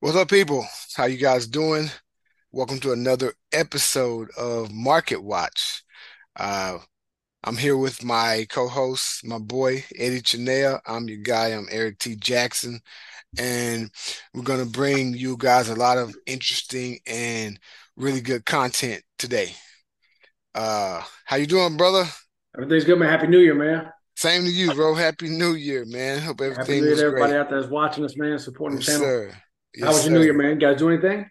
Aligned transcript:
What's 0.00 0.16
up, 0.16 0.30
people? 0.30 0.64
How 0.94 1.06
you 1.06 1.16
guys 1.16 1.48
doing? 1.48 1.90
Welcome 2.52 2.78
to 2.80 2.92
another 2.92 3.32
episode 3.52 4.30
of 4.38 4.72
Market 4.72 5.24
Watch. 5.24 5.82
Uh, 6.36 6.78
I'm 7.42 7.56
here 7.56 7.76
with 7.76 8.04
my 8.04 8.46
co-host, 8.48 9.26
my 9.26 9.38
boy 9.38 9.82
Eddie 9.98 10.22
Chanel. 10.24 10.80
I'm 10.86 11.08
your 11.08 11.18
guy. 11.18 11.48
I'm 11.48 11.66
Eric 11.68 11.98
T. 11.98 12.14
Jackson, 12.14 12.78
and 13.40 13.90
we're 14.32 14.42
gonna 14.42 14.66
bring 14.66 15.14
you 15.14 15.36
guys 15.36 15.68
a 15.68 15.74
lot 15.74 15.98
of 15.98 16.14
interesting 16.26 17.00
and 17.04 17.58
really 17.96 18.20
good 18.20 18.44
content 18.44 19.02
today. 19.18 19.52
Uh, 20.54 21.02
how 21.24 21.34
you 21.34 21.46
doing, 21.48 21.76
brother? 21.76 22.04
Everything's 22.56 22.84
good, 22.84 23.00
man. 23.00 23.08
Happy 23.08 23.26
New 23.26 23.40
Year, 23.40 23.54
man. 23.54 23.90
Same 24.14 24.44
to 24.44 24.50
you, 24.50 24.72
bro. 24.74 24.94
Happy 24.94 25.28
New 25.28 25.54
Year, 25.54 25.84
man. 25.86 26.20
Hope 26.20 26.40
everything 26.40 26.56
Happy 26.56 26.80
New 26.82 26.86
Year 26.86 26.96
to 26.96 27.02
everybody 27.06 27.32
great. 27.32 27.40
out 27.40 27.50
there 27.50 27.60
that's 27.60 27.70
watching 27.70 28.04
us, 28.04 28.16
man, 28.16 28.38
supporting 28.38 28.78
the 28.78 28.84
channel. 28.84 29.00
sir. 29.00 29.32
How 29.80 29.86
Yes, 29.86 29.94
was 29.94 30.06
your 30.06 30.18
New. 30.18 30.24
Year, 30.24 30.34
man? 30.34 30.50
You 30.50 30.56
guys 30.56 30.78
do 30.78 30.88
anything? 30.88 31.30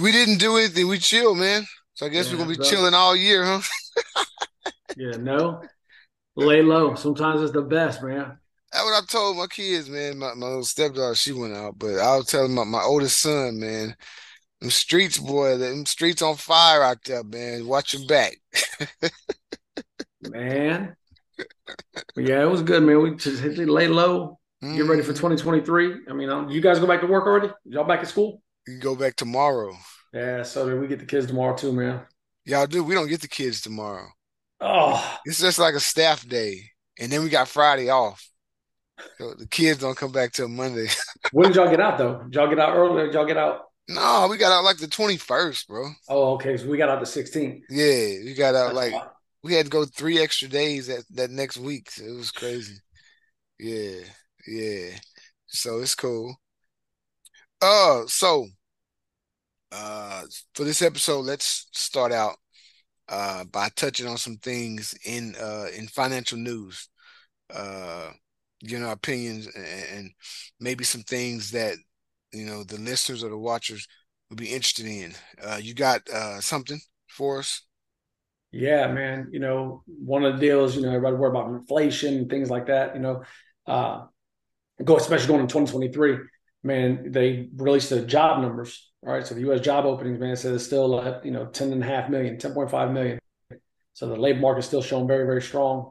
We 0.00 0.12
didn't 0.12 0.38
do 0.38 0.56
anything. 0.56 0.88
We 0.88 0.98
chill, 0.98 1.34
man. 1.34 1.64
So 1.94 2.06
I 2.06 2.08
guess 2.10 2.30
we're 2.30 2.38
gonna 2.38 2.50
be 2.50 2.56
bro. 2.56 2.64
chilling 2.64 2.94
all 2.94 3.16
year, 3.16 3.44
huh? 3.44 3.60
Yeah, 4.96 5.16
no. 5.16 5.62
Lay 6.36 6.62
low. 6.62 6.94
Sometimes 6.94 7.42
it's 7.42 7.52
the 7.52 7.62
best, 7.62 8.02
man. 8.02 8.38
That's 8.72 8.84
what 8.84 9.02
I 9.02 9.06
told 9.06 9.36
my 9.36 9.46
kids, 9.46 9.88
man. 9.88 10.18
My, 10.18 10.34
my 10.34 10.46
little 10.46 10.64
stepdaughter, 10.64 11.14
she 11.14 11.32
went 11.32 11.54
out, 11.54 11.78
but 11.78 11.98
I 11.98 12.16
was 12.16 12.26
telling 12.26 12.54
my, 12.54 12.64
my 12.64 12.82
oldest 12.82 13.20
son, 13.20 13.60
man, 13.60 13.96
them 14.60 14.70
streets, 14.70 15.18
boy, 15.18 15.56
them 15.56 15.86
streets 15.86 16.22
on 16.22 16.36
fire 16.36 16.82
out 16.82 17.02
there, 17.04 17.24
man. 17.24 17.66
Watch 17.66 17.94
your 17.94 18.06
back. 18.06 18.36
Man. 20.20 20.96
But 22.14 22.24
yeah, 22.24 22.42
it 22.42 22.50
was 22.50 22.62
good, 22.62 22.82
man. 22.82 23.00
We 23.02 23.14
just 23.14 23.40
hit 23.40 23.56
lay 23.56 23.86
low. 23.86 24.37
Get 24.60 24.86
ready 24.86 25.02
for 25.02 25.12
Mhm. 25.12 25.18
2023. 25.18 26.00
I 26.08 26.12
mean, 26.12 26.28
um, 26.30 26.48
you 26.48 26.60
guys 26.60 26.78
go 26.80 26.86
back 26.86 27.00
to 27.00 27.06
work 27.06 27.26
already? 27.26 27.52
Y'all 27.64 27.84
back 27.84 28.00
at 28.00 28.08
school? 28.08 28.42
You 28.66 28.74
can 28.74 28.80
go 28.80 28.96
back 28.96 29.14
tomorrow. 29.16 29.76
Yeah, 30.12 30.42
so 30.42 30.68
did 30.68 30.80
we 30.80 30.88
get 30.88 30.98
the 30.98 31.06
kids 31.06 31.26
tomorrow 31.26 31.54
too, 31.56 31.72
man. 31.72 32.00
Y'all 32.44 32.66
do. 32.66 32.82
We 32.82 32.94
don't 32.94 33.08
get 33.08 33.20
the 33.20 33.28
kids 33.28 33.60
tomorrow. 33.60 34.08
Oh, 34.60 35.20
It's 35.24 35.38
just 35.38 35.58
like 35.58 35.74
a 35.74 35.80
staff 35.80 36.26
day, 36.26 36.70
and 36.98 37.12
then 37.12 37.22
we 37.22 37.28
got 37.28 37.46
Friday 37.48 37.88
off. 37.90 38.28
So 39.18 39.34
the 39.34 39.46
kids 39.46 39.78
don't 39.78 39.96
come 39.96 40.10
back 40.10 40.32
till 40.32 40.48
Monday. 40.48 40.88
when 41.32 41.48
did 41.48 41.56
y'all 41.56 41.70
get 41.70 41.80
out 41.80 41.98
though? 41.98 42.22
Did 42.24 42.34
y'all 42.34 42.48
get 42.48 42.58
out 42.58 42.76
earlier? 42.76 43.04
Did 43.06 43.14
y'all 43.14 43.26
get 43.26 43.36
out? 43.36 43.66
No, 43.88 44.26
we 44.28 44.36
got 44.36 44.52
out 44.52 44.64
like 44.64 44.78
the 44.78 44.88
21st, 44.88 45.68
bro. 45.68 45.90
Oh, 46.08 46.34
okay. 46.34 46.56
So 46.56 46.66
we 46.66 46.76
got 46.76 46.88
out 46.88 47.00
the 47.00 47.06
16th. 47.06 47.62
Yeah, 47.70 48.24
we 48.24 48.34
got 48.34 48.54
out 48.56 48.74
like 48.74 48.92
we 49.44 49.54
had 49.54 49.66
to 49.66 49.70
go 49.70 49.84
three 49.84 50.18
extra 50.18 50.48
days 50.48 50.88
that 50.88 51.04
that 51.10 51.30
next 51.30 51.58
week. 51.58 51.90
So 51.90 52.04
it 52.04 52.16
was 52.16 52.32
crazy. 52.32 52.80
Yeah, 53.58 54.00
yeah. 54.48 54.98
So 55.46 55.80
it's 55.80 55.94
cool. 55.94 56.36
Uh, 57.60 58.06
so 58.06 58.46
uh 59.72 60.22
for 60.54 60.64
this 60.64 60.82
episode, 60.82 61.22
let's 61.22 61.68
start 61.72 62.12
out 62.12 62.36
uh 63.08 63.44
by 63.44 63.68
touching 63.76 64.06
on 64.06 64.18
some 64.18 64.36
things 64.38 64.94
in 65.04 65.34
uh 65.40 65.66
in 65.76 65.86
financial 65.88 66.38
news. 66.38 66.88
Uh, 67.54 68.10
you 68.60 68.78
know, 68.78 68.90
opinions 68.90 69.46
and, 69.54 69.66
and 69.96 70.10
maybe 70.60 70.84
some 70.84 71.02
things 71.02 71.50
that 71.52 71.76
you 72.32 72.46
know 72.46 72.64
the 72.64 72.78
listeners 72.78 73.24
or 73.24 73.30
the 73.30 73.38
watchers 73.38 73.86
would 74.30 74.38
be 74.38 74.48
interested 74.54 74.86
in. 74.86 75.14
Uh, 75.42 75.58
you 75.62 75.74
got 75.74 76.08
uh 76.10 76.40
something 76.40 76.80
for 77.08 77.40
us? 77.40 77.62
Yeah, 78.50 78.90
man. 78.92 79.28
You 79.30 79.40
know, 79.40 79.82
one 79.86 80.24
of 80.24 80.34
the 80.34 80.40
deals, 80.40 80.76
you 80.76 80.82
know, 80.82 80.88
everybody 80.88 81.16
worry 81.16 81.30
about 81.30 81.50
inflation 81.50 82.14
and 82.16 82.30
things 82.30 82.50
like 82.50 82.66
that. 82.66 82.94
You 82.94 83.02
know, 83.02 83.22
uh, 83.66 84.06
go 84.84 84.96
especially 84.96 85.28
going 85.28 85.40
in 85.40 85.48
2023. 85.48 86.18
Man, 86.64 87.12
they 87.12 87.48
released 87.56 87.90
the 87.90 88.02
job 88.02 88.42
numbers. 88.42 88.90
All 89.06 89.12
right, 89.12 89.26
so 89.26 89.34
the 89.34 89.42
U.S. 89.42 89.60
job 89.60 89.84
openings, 89.84 90.18
man, 90.18 90.34
said 90.34 90.54
it's 90.54 90.64
still 90.64 91.00
at 91.00 91.24
you 91.24 91.30
know 91.30 91.46
10 91.46 91.72
and 91.72 91.82
a 91.82 91.86
half 91.86 92.10
million, 92.10 92.36
10.5 92.36 92.92
million. 92.92 93.18
So 93.92 94.08
the 94.08 94.16
labor 94.16 94.40
market 94.40 94.60
is 94.60 94.66
still 94.66 94.82
showing 94.82 95.06
very, 95.06 95.24
very 95.24 95.42
strong. 95.42 95.90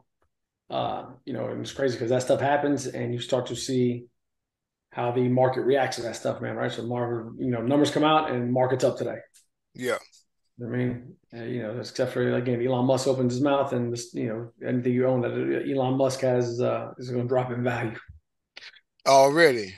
Uh, 0.70 1.06
you 1.24 1.32
know, 1.32 1.46
and 1.46 1.62
it's 1.62 1.72
crazy 1.72 1.94
because 1.94 2.10
that 2.10 2.22
stuff 2.22 2.40
happens, 2.40 2.86
and 2.86 3.12
you 3.12 3.20
start 3.20 3.46
to 3.46 3.56
see 3.56 4.06
how 4.90 5.10
the 5.10 5.28
market 5.28 5.62
reacts 5.62 5.96
to 5.96 6.02
that 6.02 6.16
stuff, 6.16 6.40
man. 6.40 6.56
Right? 6.56 6.70
So 6.70 6.82
market, 6.82 7.32
you 7.38 7.50
know, 7.50 7.62
numbers 7.62 7.90
come 7.90 8.04
out 8.04 8.30
and 8.30 8.52
market's 8.52 8.84
up 8.84 8.98
today. 8.98 9.18
Yeah. 9.74 9.98
I 10.60 10.66
mean, 10.66 11.14
you 11.32 11.62
know, 11.62 11.78
except 11.78 12.12
for 12.12 12.34
again, 12.34 12.66
Elon 12.66 12.86
Musk 12.86 13.06
opens 13.06 13.32
his 13.34 13.42
mouth, 13.42 13.72
and 13.72 13.92
this, 13.92 14.12
you 14.12 14.26
know, 14.26 14.52
anything 14.66 14.92
you 14.92 15.06
own 15.06 15.20
that 15.20 15.64
Elon 15.70 15.96
Musk 15.96 16.20
has 16.20 16.60
uh, 16.60 16.92
is 16.98 17.10
going 17.10 17.22
to 17.22 17.28
drop 17.28 17.52
in 17.52 17.62
value. 17.62 17.96
Already. 19.08 19.74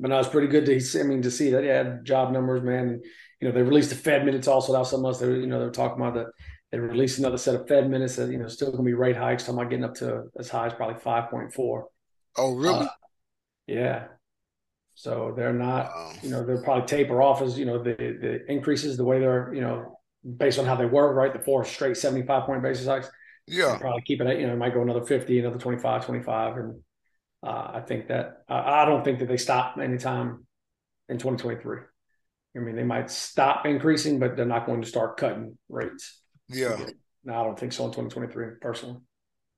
But 0.00 0.10
now 0.10 0.20
it's 0.20 0.28
pretty 0.28 0.48
good 0.48 0.66
to, 0.66 1.00
I 1.00 1.02
mean, 1.02 1.22
to 1.22 1.30
see 1.30 1.50
that 1.50 1.64
yeah, 1.64 1.96
job 2.04 2.32
numbers, 2.32 2.62
man. 2.62 3.00
You 3.40 3.48
know, 3.48 3.54
they 3.54 3.62
released 3.62 3.90
the 3.90 3.96
Fed 3.96 4.24
minutes 4.24 4.48
also. 4.48 4.72
That 4.72 4.80
was 4.80 4.90
something 4.90 5.06
else. 5.06 5.18
They, 5.20 5.26
were, 5.26 5.36
you 5.36 5.46
know, 5.46 5.58
they 5.58 5.66
were 5.66 5.70
talking 5.72 6.00
about 6.00 6.14
that. 6.14 6.26
They 6.70 6.78
released 6.78 7.18
another 7.18 7.38
set 7.38 7.54
of 7.54 7.66
Fed 7.66 7.88
minutes 7.90 8.16
that 8.16 8.30
you 8.30 8.38
know 8.38 8.46
still 8.48 8.68
going 8.70 8.84
to 8.84 8.86
be 8.86 8.94
rate 8.94 9.16
hikes. 9.16 9.44
Talking 9.44 9.58
about 9.60 9.70
getting 9.70 9.84
up 9.84 9.94
to 9.96 10.24
as 10.38 10.50
high 10.50 10.66
as 10.66 10.74
probably 10.74 11.00
five 11.00 11.30
point 11.30 11.52
four. 11.54 11.88
Oh, 12.36 12.54
really? 12.54 12.86
Uh, 12.86 12.88
yeah. 13.66 14.08
So 14.94 15.32
they're 15.36 15.52
not, 15.52 15.94
Wow. 15.94 16.12
you 16.22 16.30
know, 16.30 16.44
they'll 16.44 16.62
probably 16.62 16.86
taper 16.86 17.22
off 17.22 17.42
as 17.42 17.58
you 17.58 17.64
know 17.66 17.82
the 17.82 17.94
the 17.94 18.52
increases 18.52 18.96
the 18.96 19.04
way 19.04 19.20
they're, 19.20 19.52
you 19.54 19.60
know, 19.60 19.98
based 20.36 20.58
on 20.58 20.66
how 20.66 20.76
they 20.76 20.86
were, 20.86 21.12
right? 21.14 21.32
The 21.32 21.38
four 21.40 21.64
straight 21.64 21.96
seventy 21.96 22.26
five 22.26 22.44
point 22.46 22.62
basis 22.62 22.86
hikes. 22.86 23.10
Yeah. 23.46 23.78
probably 23.80 24.02
keep 24.02 24.20
it 24.20 24.26
at, 24.26 24.38
you 24.38 24.46
know, 24.46 24.52
it 24.52 24.56
might 24.58 24.74
go 24.74 24.82
another 24.82 25.04
50, 25.06 25.38
another 25.38 25.58
25, 25.58 26.04
25. 26.04 26.56
And 26.58 26.82
uh, 27.42 27.70
I 27.74 27.80
think 27.86 28.08
that, 28.08 28.42
uh, 28.48 28.62
I 28.64 28.84
don't 28.84 29.04
think 29.04 29.20
that 29.20 29.28
they 29.28 29.36
stop 29.36 29.78
anytime 29.78 30.46
in 31.08 31.18
2023. 31.18 31.80
I 32.56 32.60
mean, 32.60 32.76
they 32.76 32.84
might 32.84 33.10
stop 33.10 33.66
increasing, 33.66 34.18
but 34.18 34.36
they're 34.36 34.46
not 34.46 34.66
going 34.66 34.82
to 34.82 34.88
start 34.88 35.16
cutting 35.18 35.58
rates. 35.68 36.20
Yeah. 36.48 36.88
No, 37.24 37.34
I 37.40 37.44
don't 37.44 37.58
think 37.58 37.72
so 37.72 37.86
in 37.86 37.92
2023, 37.92 38.46
personally. 38.60 39.00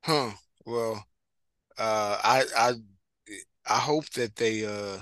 Huh. 0.05 0.33
Well, 0.65 1.05
uh, 1.79 2.19
I 2.23 2.45
I 2.57 2.73
I 3.67 3.79
hope 3.81 4.09
that 4.13 4.37
they 4.37 4.65
uh, 4.67 4.99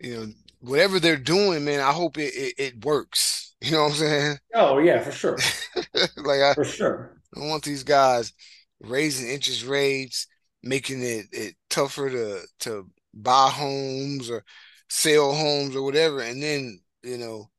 you 0.00 0.16
know, 0.16 0.32
whatever 0.60 1.00
they're 1.00 1.16
doing, 1.18 1.64
man, 1.64 1.80
I 1.80 1.92
hope 1.92 2.18
it 2.18 2.34
it, 2.34 2.54
it 2.58 2.84
works. 2.84 3.38
You 3.62 3.72
know 3.72 3.84
what 3.84 3.92
I'm 3.92 3.96
saying? 3.98 4.38
Oh, 4.54 4.78
yeah, 4.78 5.00
for 5.00 5.12
sure. 5.12 5.50
Like 6.16 6.40
I 6.42 6.54
For 6.54 6.64
sure. 6.64 7.20
don't 7.34 7.48
want 7.48 7.64
these 7.64 7.84
guys 7.84 8.32
raising 8.80 9.28
interest 9.30 9.64
rates, 9.66 10.26
making 10.62 11.02
it 11.02 11.26
it 11.32 11.54
tougher 11.70 12.10
to 12.10 12.42
to 12.60 12.90
buy 13.14 13.50
homes 13.50 14.30
or 14.30 14.44
sell 14.88 15.34
homes 15.34 15.76
or 15.76 15.82
whatever, 15.82 16.20
and 16.20 16.42
then, 16.42 16.80
you 17.02 17.18
know, 17.18 17.50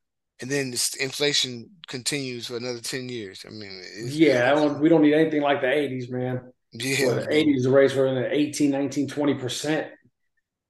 and 0.42 0.50
then 0.52 0.72
this 0.72 0.96
inflation 0.96 1.70
continues 1.88 2.48
for 2.48 2.58
another 2.58 2.82
10 2.82 3.10
years. 3.10 3.46
I 3.48 3.52
mean, 3.52 3.82
Yeah, 4.04 4.52
I 4.52 4.56
don't, 4.56 4.80
we 4.80 4.90
don't 4.90 5.02
need 5.04 5.14
anything 5.14 5.42
like 5.42 5.62
the 5.62 5.72
80s, 5.72 6.10
man. 6.10 6.52
yeah, 6.74 6.98
Well, 6.98 7.16
the 7.16 7.28
bro. 7.28 7.28
80s, 7.34 7.64
the 7.64 7.72
rates 7.72 7.94
were 7.94 8.08
in 8.08 8.16
the 8.16 8.34
18, 8.34 8.72
19, 8.72 9.08
20% 9.08 9.88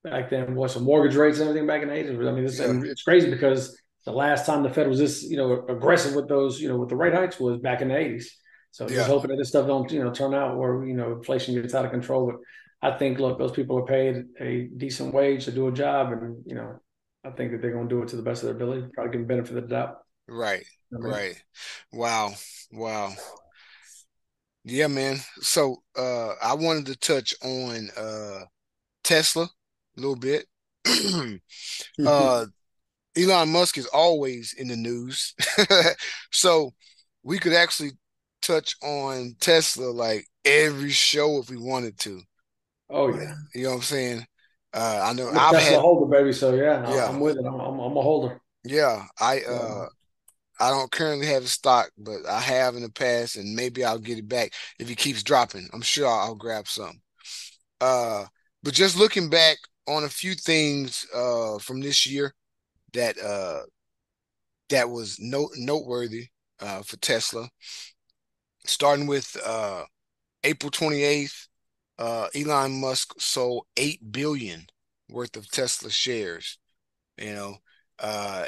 back 0.04 0.30
then. 0.30 0.56
What's 0.56 0.74
the 0.76 0.80
mortgage 0.82 1.16
rates 1.16 1.40
and 1.40 1.50
everything 1.50 1.68
back 1.68 1.82
in 1.82 1.90
the 1.90 1.96
80s? 1.96 2.28
I 2.28 2.32
mean, 2.32 2.46
it's, 2.46 2.60
and 2.60 2.86
it's 2.86 3.04
crazy 3.04 3.30
because 3.30 3.78
the 4.06 4.12
last 4.12 4.46
time 4.46 4.64
the 4.64 4.70
Fed 4.70 4.88
was 4.88 5.00
this, 5.00 5.24
you 5.24 5.38
know, 5.38 5.66
aggressive 5.70 6.16
with 6.16 6.28
those, 6.28 6.60
you 6.62 6.68
know, 6.70 6.78
with 6.78 6.90
the 6.90 6.96
rate 6.96 7.14
hikes 7.14 7.40
was 7.40 7.60
back 7.60 7.82
in 7.82 7.90
the 7.90 7.98
80s. 7.98 8.38
So 8.72 8.90
Yeah. 8.90 8.96
just 8.96 9.08
hoping 9.10 9.32
that 9.32 9.38
this 9.38 9.50
stuff 9.50 9.68
don't, 9.68 9.92
you 9.92 10.04
know, 10.04 10.12
turn 10.12 10.34
out 10.34 10.58
where, 10.58 10.86
you 10.86 10.94
know, 10.96 11.14
inflation 11.14 11.56
gets 11.56 11.74
out 11.76 11.86
of 11.86 11.92
control. 11.92 12.28
But 12.28 12.36
I 12.82 12.92
think, 12.92 13.20
look, 13.20 13.38
those 13.38 13.52
people 13.52 13.78
are 13.78 13.86
paid 13.86 14.26
a 14.40 14.70
decent 14.78 15.14
wage 15.14 15.46
to 15.46 15.52
do 15.52 15.68
a 15.68 15.72
job. 15.72 16.12
And, 16.12 16.44
you 16.46 16.56
know, 16.56 16.80
I 17.24 17.30
think 17.30 17.52
that 17.52 17.62
they're 17.62 17.74
going 17.74 17.88
to 17.88 17.96
do 17.96 18.02
it 18.02 18.10
to 18.10 18.16
the 18.16 18.24
best 18.24 18.42
of 18.44 18.48
their 18.48 18.56
ability, 18.56 18.88
probably 18.94 19.12
give 19.12 19.22
them 19.22 19.28
benefit 19.28 19.58
of 19.58 19.64
the 19.64 19.76
doubt. 19.76 19.98
Right, 20.28 20.66
I 20.94 20.98
mean, 20.98 21.12
right. 21.12 21.44
Wow, 21.92 22.34
wow. 22.72 23.14
Yeah, 24.64 24.88
man. 24.88 25.18
So 25.42 25.84
uh 25.98 26.34
I 26.42 26.54
wanted 26.54 26.86
to 26.88 26.96
touch 26.96 27.34
on 27.44 27.90
uh 27.98 28.46
Tesla 29.04 29.44
a 29.44 30.00
little 30.00 30.16
bit. 30.16 30.46
Uh 32.06 32.46
Elon 33.18 33.50
Musk 33.52 33.78
is 33.78 33.88
always 33.88 34.54
in 34.54 34.68
the 34.68 34.76
news. 34.76 35.36
So 36.32 36.74
we 37.24 37.40
could 37.40 37.54
actually 37.54 37.92
touch 38.42 38.76
on 38.82 39.36
Tesla 39.40 39.92
like 39.92 40.28
every 40.46 40.92
show 40.92 41.40
if 41.40 41.50
we 41.50 41.58
wanted 41.58 42.00
to. 42.00 42.22
Oh, 42.92 43.08
yeah. 43.10 43.34
You 43.54 43.64
know 43.64 43.70
what 43.72 43.76
I'm 43.78 43.82
saying? 43.82 44.26
Uh 44.74 45.02
I 45.04 45.14
know 45.14 45.28
I'm 45.28 45.36
a 45.36 45.40
I've 45.40 45.56
Tesla 45.56 45.60
had 45.60 45.82
holder, 45.82 46.06
baby. 46.06 46.34
So, 46.34 46.54
yeah, 46.54 46.90
yeah, 46.94 47.10
I'm 47.10 47.20
with 47.20 47.38
it. 47.38 47.46
I'm, 47.46 47.60
I'm, 47.60 47.80
I'm 47.80 47.98
a 47.98 48.02
holder. 48.02 48.42
yeah. 48.64 49.06
I 49.20 49.40
So, 49.40 49.54
uh 49.54 49.88
I 50.60 50.70
don't 50.70 50.92
currently 50.92 51.28
have 51.28 51.44
a 51.44 51.48
stock, 51.48 51.90
but 51.98 52.26
I 52.28 52.40
have 52.40 52.76
in 52.76 52.84
the 52.84 52.92
past, 52.92 53.36
and 53.36 53.56
maybe 53.56 53.84
I'll 53.84 54.00
get 54.00 54.20
it 54.20 54.30
back 54.30 54.54
if 54.80 54.90
he 54.90 54.96
keeps 54.96 55.24
dropping. 55.24 55.68
I'm 55.74 55.82
sure 55.82 56.08
I'll, 56.08 56.20
I'll 56.20 56.36
grab 56.36 56.68
some. 56.68 57.02
Uh, 57.82 58.26
but 58.64 58.74
just 58.74 58.98
looking 58.98 59.30
back 59.30 59.58
on 59.88 60.04
a 60.06 60.10
few 60.10 60.36
things 60.36 61.08
uh 61.16 61.60
from 61.60 61.82
this 61.82 62.08
year 62.08 62.34
that 62.94 63.18
uh 63.20 63.62
that 64.70 64.90
was 64.90 65.20
note 65.20 65.52
noteworthy 65.58 66.28
uh 66.60 66.82
for 66.82 66.98
Tesla, 66.98 67.50
starting 68.66 69.08
with 69.08 69.36
uh 69.46 69.84
April 70.44 70.72
28th, 70.72 71.48
uh 72.02 72.28
Elon 72.34 72.82
Musk 72.82 73.14
sold 73.20 73.66
8 73.78 74.12
billion 74.12 74.66
worth 75.08 75.38
of 75.38 75.50
Tesla 75.52 75.92
shares. 75.92 76.58
You 77.18 77.34
know, 77.34 77.58
uh, 78.00 78.46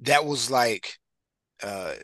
that 0.00 0.26
was 0.26 0.50
like 0.50 0.98
uh, 1.62 1.94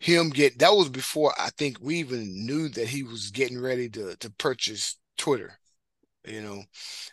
him 0.00 0.30
get 0.30 0.58
that 0.58 0.72
was 0.74 0.88
before 0.88 1.32
I 1.38 1.50
think 1.56 1.78
we 1.80 1.96
even 1.96 2.46
knew 2.46 2.68
that 2.70 2.88
he 2.88 3.04
was 3.04 3.30
getting 3.30 3.60
ready 3.60 3.88
to 3.90 4.16
to 4.16 4.30
purchase 4.32 4.96
Twitter. 5.16 5.58
You 6.26 6.42
know, 6.42 6.64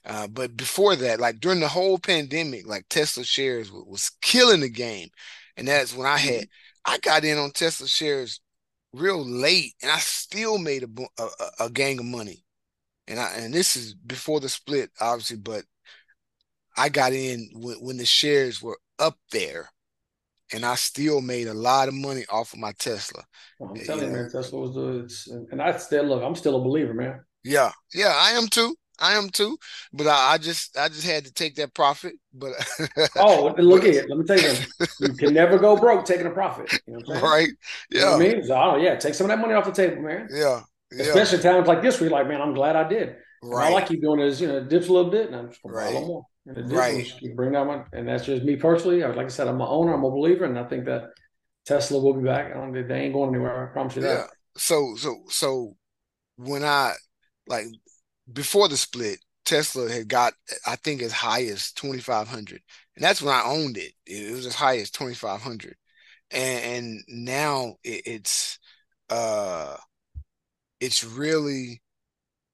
uh, 0.05 0.27
but 0.27 0.57
before 0.57 0.95
that, 0.95 1.19
like 1.19 1.39
during 1.39 1.59
the 1.59 1.67
whole 1.67 1.99
pandemic, 1.99 2.65
like 2.65 2.85
Tesla 2.89 3.23
shares 3.23 3.71
was, 3.71 3.83
was 3.85 4.11
killing 4.23 4.61
the 4.61 4.69
game, 4.69 5.09
and 5.55 5.67
that's 5.67 5.95
when 5.95 6.07
I 6.07 6.17
had 6.17 6.45
mm-hmm. 6.45 6.93
I 6.93 6.97
got 6.97 7.23
in 7.23 7.37
on 7.37 7.51
Tesla 7.51 7.87
shares 7.87 8.41
real 8.93 9.23
late, 9.25 9.73
and 9.81 9.91
I 9.91 9.97
still 9.97 10.57
made 10.57 10.83
a, 10.83 11.21
a, 11.21 11.65
a 11.65 11.69
gang 11.69 11.99
of 11.99 12.05
money. 12.05 12.43
And 13.07 13.19
I 13.19 13.33
and 13.33 13.53
this 13.53 13.75
is 13.75 13.93
before 13.93 14.39
the 14.39 14.49
split, 14.49 14.91
obviously, 15.01 15.37
but 15.37 15.65
I 16.77 16.89
got 16.89 17.13
in 17.13 17.49
when, 17.53 17.77
when 17.77 17.97
the 17.97 18.05
shares 18.05 18.61
were 18.61 18.77
up 18.99 19.17
there, 19.31 19.69
and 20.53 20.65
I 20.65 20.75
still 20.75 21.21
made 21.21 21.47
a 21.47 21.53
lot 21.53 21.87
of 21.87 21.93
money 21.93 22.23
off 22.29 22.53
of 22.53 22.59
my 22.59 22.71
Tesla. 22.79 23.23
I'm 23.59 23.75
eh, 23.75 23.83
telling 23.85 24.05
you, 24.05 24.11
man, 24.11 24.29
Tesla 24.29 24.59
was 24.59 24.75
the. 24.75 25.47
and 25.51 25.61
I 25.61 25.75
still 25.77 26.05
look. 26.05 26.23
I'm 26.23 26.35
still 26.35 26.55
a 26.55 26.63
believer, 26.63 26.93
man. 26.93 27.19
Yeah, 27.43 27.71
yeah, 27.93 28.13
I 28.15 28.31
am 28.31 28.47
too. 28.47 28.75
I 28.99 29.13
am 29.13 29.29
too, 29.29 29.57
but 29.91 30.07
I, 30.07 30.33
I, 30.33 30.37
just 30.37 30.77
I 30.77 30.87
just 30.87 31.05
had 31.05 31.25
to 31.25 31.33
take 31.33 31.55
that 31.55 31.73
profit. 31.73 32.13
But 32.33 32.53
oh, 33.17 33.53
look 33.57 33.83
at 33.83 33.95
it. 33.95 34.09
Let 34.09 34.17
me 34.17 34.25
tell 34.25 34.39
you, 34.39 34.55
you 34.99 35.13
can 35.13 35.33
never 35.33 35.57
go 35.57 35.75
broke 35.75 36.05
taking 36.05 36.27
a 36.27 36.31
profit. 36.31 36.71
You 36.87 36.99
know 36.99 37.21
right? 37.21 37.49
Yeah. 37.89 37.99
You 37.99 38.05
know 38.05 38.15
I 38.15 38.19
mean, 38.19 38.43
so, 38.43 38.55
oh 38.55 38.75
yeah, 38.77 38.95
take 38.95 39.13
some 39.13 39.25
of 39.25 39.29
that 39.29 39.39
money 39.39 39.53
off 39.53 39.65
the 39.65 39.71
table, 39.71 40.01
man. 40.01 40.27
Yeah. 40.31 40.61
yeah. 40.91 41.03
Especially 41.03 41.39
times 41.39 41.67
like 41.67 41.81
this, 41.81 41.99
where 41.99 42.09
you're 42.09 42.17
like, 42.17 42.27
man, 42.27 42.41
I'm 42.41 42.53
glad 42.53 42.75
I 42.75 42.87
did. 42.87 43.15
Right. 43.41 43.71
all 43.71 43.77
I 43.77 43.81
keep 43.81 44.01
doing 44.01 44.21
is 44.21 44.39
you 44.39 44.47
know 44.47 44.63
dips 44.63 44.87
a 44.87 44.93
little 44.93 45.11
bit, 45.11 45.27
and 45.27 45.35
I'm 45.35 45.49
just 45.49 45.61
gonna 45.61 45.75
right. 45.75 45.89
a 45.89 45.93
little 45.93 46.07
more. 46.07 46.25
And 46.45 46.71
right. 46.71 47.05
Keep 47.19 47.35
bring 47.35 47.53
that 47.53 47.65
one, 47.65 47.85
and 47.93 48.07
that's 48.07 48.25
just 48.25 48.43
me 48.43 48.55
personally. 48.55 49.03
I, 49.03 49.07
like 49.09 49.25
I 49.25 49.29
said, 49.29 49.47
I'm 49.47 49.61
an 49.61 49.67
owner. 49.69 49.93
I'm 49.93 50.03
a 50.03 50.11
believer, 50.11 50.45
and 50.45 50.57
I 50.57 50.65
think 50.65 50.85
that 50.85 51.09
Tesla 51.65 51.99
will 51.99 52.13
be 52.13 52.23
back. 52.23 52.51
I 52.51 52.59
don't, 52.59 52.73
they 52.73 52.95
ain't 52.95 53.13
going 53.13 53.33
anywhere. 53.33 53.69
I 53.69 53.73
promise 53.73 53.95
you 53.95 54.03
yeah. 54.03 54.15
that. 54.15 54.29
So 54.57 54.95
so 54.95 55.23
so 55.29 55.75
when 56.37 56.63
I 56.63 56.93
like 57.47 57.65
before 58.31 58.67
the 58.67 58.77
split, 58.77 59.19
Tesla 59.45 59.91
had 59.91 60.07
got, 60.07 60.33
I 60.65 60.75
think, 60.77 61.01
as 61.01 61.11
high 61.11 61.45
as 61.45 61.71
2,500. 61.73 62.61
And 62.95 63.03
that's 63.03 63.21
when 63.21 63.33
I 63.33 63.43
owned 63.43 63.77
it. 63.77 63.93
It 64.05 64.33
was 64.33 64.45
as 64.45 64.55
high 64.55 64.77
as 64.77 64.89
2,500. 64.91 65.75
And, 66.31 66.63
and 66.63 67.03
now 67.07 67.75
it, 67.83 68.01
it's, 68.05 68.59
uh, 69.09 69.75
it's 70.79 71.03
really, 71.03 71.81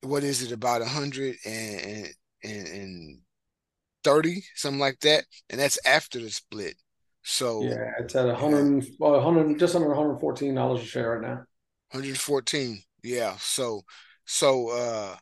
what 0.02 0.24
is 0.24 0.42
it, 0.42 0.52
about 0.52 0.82
a 0.82 0.86
100 0.86 1.36
and, 1.46 2.08
and, 2.44 2.68
and 2.68 3.20
30, 4.04 4.44
something 4.56 4.80
like 4.80 5.00
that. 5.02 5.26
And 5.50 5.60
that's 5.60 5.80
after 5.86 6.20
the 6.20 6.30
split. 6.30 6.76
So 7.24 7.64
yeah, 7.64 7.92
it's 8.00 8.16
at 8.16 8.26
100, 8.26 8.86
well, 8.98 9.12
100, 9.22 9.60
just 9.60 9.76
under 9.76 9.90
114 9.90 10.56
dollars 10.56 10.82
a 10.82 10.86
share 10.86 11.12
right 11.12 11.22
now. 11.22 11.44
114. 11.92 12.82
Yeah. 13.04 13.36
So, 13.40 13.82
so, 14.26 14.70
uh, 14.70 15.16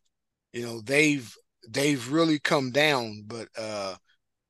you 0.53 0.65
know, 0.65 0.81
they've 0.81 1.33
they've 1.69 2.11
really 2.11 2.39
come 2.39 2.71
down, 2.71 3.23
but 3.27 3.47
uh, 3.57 3.95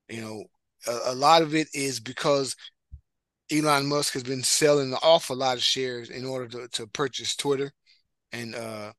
you 0.10 0.22
know, 0.22 0.46
a, 0.88 1.12
a, 1.12 1.16
lot 1.16 1.42
of 1.42 1.56
it 1.56 1.68
is 1.74 2.00
because 2.00 2.56
Elon 3.52 3.88
Musk 3.88 4.14
has 4.14 4.24
been 4.24 4.44
selling 4.44 4.92
an 4.92 5.00
awful 5.02 5.36
lot 5.36 5.58
of 5.58 5.64
shares 5.64 6.10
in 6.10 6.26
order 6.26 6.48
to, 6.48 6.68
to 6.70 6.88
purchase 6.88 7.36
Twitter. 7.36 7.72
And 8.32 8.56
uh, 8.56 8.92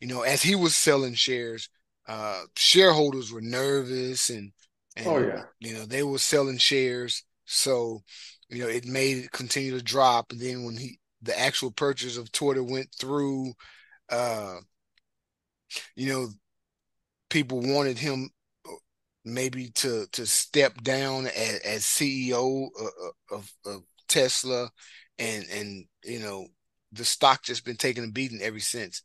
you 0.00 0.08
know, 0.08 0.22
as 0.22 0.42
he 0.42 0.54
was 0.54 0.74
selling 0.74 1.14
shares, 1.14 1.68
uh, 2.08 2.42
shareholders 2.56 3.32
were 3.32 3.40
nervous 3.40 4.30
and, 4.30 4.52
and 4.96 5.06
oh 5.06 5.18
yeah, 5.18 5.42
you 5.60 5.74
know, 5.74 5.84
they 5.84 6.02
were 6.02 6.18
selling 6.18 6.58
shares. 6.58 7.24
So, 7.44 8.02
you 8.48 8.62
know, 8.62 8.68
it 8.68 8.86
made 8.86 9.18
it 9.18 9.32
continue 9.32 9.72
to 9.76 9.82
drop. 9.82 10.32
And 10.32 10.40
then 10.40 10.64
when 10.64 10.76
he 10.76 10.98
the 11.22 11.38
actual 11.38 11.72
purchase 11.72 12.16
of 12.16 12.30
Twitter 12.30 12.62
went 12.62 12.88
through, 12.94 13.52
uh, 14.10 14.56
you 15.96 16.08
know, 16.12 16.28
people 17.30 17.60
wanted 17.60 17.98
him 17.98 18.30
uh, 18.66 18.72
maybe 19.24 19.70
to 19.70 20.06
to 20.12 20.26
step 20.26 20.80
down 20.82 21.26
as, 21.26 21.58
as 21.64 21.82
CEO 21.82 22.68
of, 22.78 23.12
of, 23.30 23.52
of, 23.64 23.82
Tesla, 24.08 24.70
and 25.18 25.44
and 25.52 25.84
you 26.04 26.20
know 26.20 26.46
the 26.92 27.04
stock 27.04 27.42
just 27.42 27.64
been 27.64 27.76
taking 27.76 28.04
a 28.04 28.08
beating 28.08 28.40
ever 28.40 28.60
since, 28.60 29.02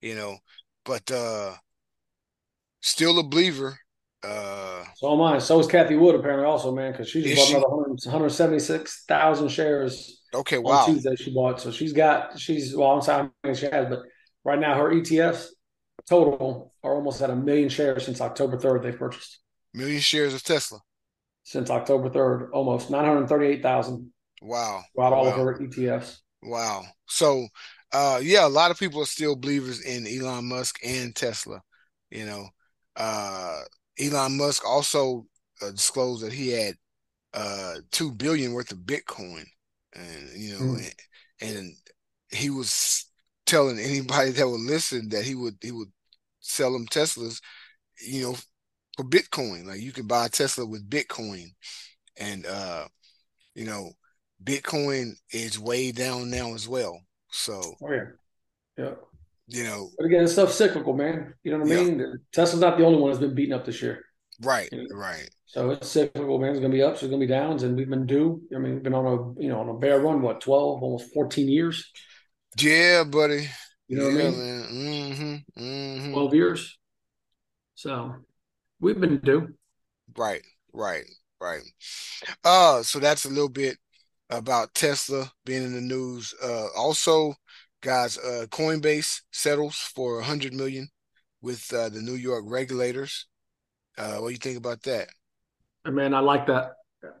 you 0.00 0.14
know. 0.14 0.36
But 0.84 1.10
uh 1.10 1.54
still 2.80 3.18
a 3.18 3.22
believer. 3.22 3.78
Uh 4.22 4.84
So 4.96 5.12
am 5.12 5.22
I. 5.22 5.38
So 5.38 5.58
is 5.60 5.66
Cathie 5.66 5.96
Wood 5.96 6.14
apparently 6.14 6.46
also, 6.46 6.74
man, 6.74 6.92
because 6.92 7.08
she 7.08 7.22
just 7.22 7.36
bought 7.36 7.50
another 7.50 7.68
176,000 7.68 9.48
shares. 9.48 10.22
Okay, 10.34 10.58
wow. 10.58 10.84
Tuesday 10.84 11.16
she 11.16 11.32
bought. 11.32 11.60
So 11.60 11.70
she's 11.70 11.92
got 11.92 12.38
she's 12.38 12.76
well, 12.76 12.90
I'm 12.90 13.00
sorry 13.00 13.30
she 13.54 13.66
has, 13.66 13.88
but 13.88 14.00
right 14.44 14.58
now 14.58 14.76
her 14.76 14.90
ETFs 14.90 15.46
total 16.08 16.72
are 16.82 16.94
almost 16.94 17.20
at 17.22 17.30
a 17.30 17.36
million 17.36 17.68
shares 17.68 18.04
since 18.04 18.20
October 18.20 18.56
3rd 18.56 18.82
they've 18.82 18.98
purchased. 18.98 19.40
Million 19.74 20.00
shares 20.00 20.34
of 20.34 20.42
Tesla. 20.42 20.80
Since 21.44 21.70
October 21.70 22.10
3rd, 22.10 22.50
almost 22.52 22.90
938,000. 22.90 24.10
Wow. 24.42 24.82
Throughout 24.94 25.12
wow. 25.12 25.18
all 25.18 25.28
of 25.28 25.34
her 25.34 25.58
ETFs. 25.58 26.18
Wow. 26.42 26.84
So, 27.06 27.46
uh, 27.92 28.20
yeah, 28.22 28.46
a 28.46 28.48
lot 28.48 28.70
of 28.70 28.78
people 28.78 29.02
are 29.02 29.06
still 29.06 29.36
believers 29.36 29.80
in 29.82 30.06
Elon 30.06 30.48
Musk 30.48 30.78
and 30.84 31.14
Tesla. 31.14 31.60
You 32.10 32.26
know, 32.26 32.48
uh, 32.96 33.60
Elon 33.98 34.36
Musk 34.36 34.66
also 34.66 35.26
uh, 35.62 35.70
disclosed 35.70 36.24
that 36.24 36.32
he 36.32 36.50
had 36.50 36.74
uh, 37.34 37.76
two 37.90 38.12
billion 38.12 38.52
worth 38.52 38.72
of 38.72 38.78
Bitcoin, 38.78 39.44
and 39.94 40.28
you 40.34 40.52
know, 40.52 40.60
mm. 40.60 40.94
and, 41.40 41.50
and 41.50 41.72
he 42.30 42.50
was 42.50 43.06
telling 43.46 43.78
anybody 43.78 44.30
that 44.30 44.48
would 44.48 44.60
listen 44.60 45.08
that 45.08 45.24
he 45.24 45.34
would 45.34 45.56
he 45.62 45.72
would 45.72 45.90
sell 46.48 46.72
them 46.72 46.86
Teslas, 46.86 47.40
you 48.06 48.22
know, 48.22 48.36
for 48.96 49.04
Bitcoin. 49.04 49.66
Like 49.66 49.80
you 49.80 49.92
can 49.92 50.06
buy 50.06 50.26
a 50.26 50.28
Tesla 50.28 50.66
with 50.66 50.88
Bitcoin, 50.88 51.54
and 52.16 52.46
uh, 52.46 52.86
you 53.54 53.64
know, 53.64 53.92
Bitcoin 54.42 55.12
is 55.32 55.58
way 55.58 55.92
down 55.92 56.30
now 56.30 56.54
as 56.54 56.68
well. 56.68 57.00
So, 57.30 57.74
oh 57.82 57.92
yeah, 57.92 58.04
yeah. 58.76 58.94
You 59.46 59.64
know, 59.64 59.90
but 59.96 60.06
again, 60.06 60.24
it's 60.24 60.32
stuff 60.32 60.52
cyclical, 60.52 60.94
man. 60.94 61.32
You 61.42 61.52
know 61.52 61.58
what 61.60 61.70
I 61.70 61.74
yeah. 61.74 61.84
mean? 61.84 62.18
Tesla's 62.32 62.60
not 62.60 62.76
the 62.76 62.84
only 62.84 63.00
one 63.00 63.10
that's 63.10 63.20
been 63.20 63.34
beaten 63.34 63.54
up 63.54 63.64
this 63.64 63.80
year. 63.80 64.04
Right, 64.42 64.68
you 64.70 64.86
know? 64.88 64.96
right. 64.96 65.28
So 65.46 65.70
it's 65.70 65.88
cyclical, 65.88 66.38
man. 66.38 66.50
It's 66.50 66.60
gonna 66.60 66.72
be 66.72 66.82
ups, 66.82 67.02
it's 67.02 67.10
gonna 67.10 67.20
be 67.20 67.26
downs, 67.26 67.62
and 67.62 67.76
we've 67.76 67.88
been 67.88 68.06
due. 68.06 68.42
I 68.54 68.58
mean, 68.58 68.74
we've 68.74 68.82
been 68.82 68.94
on 68.94 69.06
a 69.06 69.42
you 69.42 69.48
know 69.48 69.60
on 69.60 69.68
a 69.68 69.74
bear 69.74 70.00
run, 70.00 70.20
what 70.20 70.40
twelve, 70.40 70.82
almost 70.82 71.12
fourteen 71.14 71.48
years. 71.48 71.90
Yeah, 72.60 73.04
buddy. 73.04 73.48
You 73.88 73.96
know 73.96 74.08
yeah, 74.08 74.24
what 74.24 74.24
I 74.24 74.30
mean? 74.30 75.44
Mm-hmm, 75.56 75.62
mm-hmm. 75.62 76.12
12 76.12 76.34
years. 76.34 76.78
So 77.74 78.16
we've 78.80 79.00
been 79.00 79.18
due. 79.18 79.54
Right, 80.16 80.42
right, 80.74 81.04
right. 81.40 81.62
Uh, 82.44 82.82
so 82.82 82.98
that's 82.98 83.24
a 83.24 83.30
little 83.30 83.48
bit 83.48 83.78
about 84.28 84.74
Tesla 84.74 85.32
being 85.46 85.62
in 85.62 85.72
the 85.72 85.80
news. 85.80 86.34
Uh, 86.42 86.66
also, 86.76 87.34
guys, 87.80 88.18
uh, 88.18 88.44
Coinbase 88.50 89.22
settles 89.32 89.76
for 89.76 90.16
100 90.16 90.52
million 90.52 90.88
with 91.40 91.72
uh, 91.72 91.88
the 91.88 92.02
New 92.02 92.14
York 92.14 92.44
regulators. 92.46 93.26
Uh, 93.96 94.16
what 94.16 94.28
do 94.28 94.32
you 94.32 94.38
think 94.38 94.58
about 94.58 94.82
that? 94.82 95.08
Man, 95.86 96.12
I 96.12 96.20
like 96.20 96.46
that. 96.48 96.72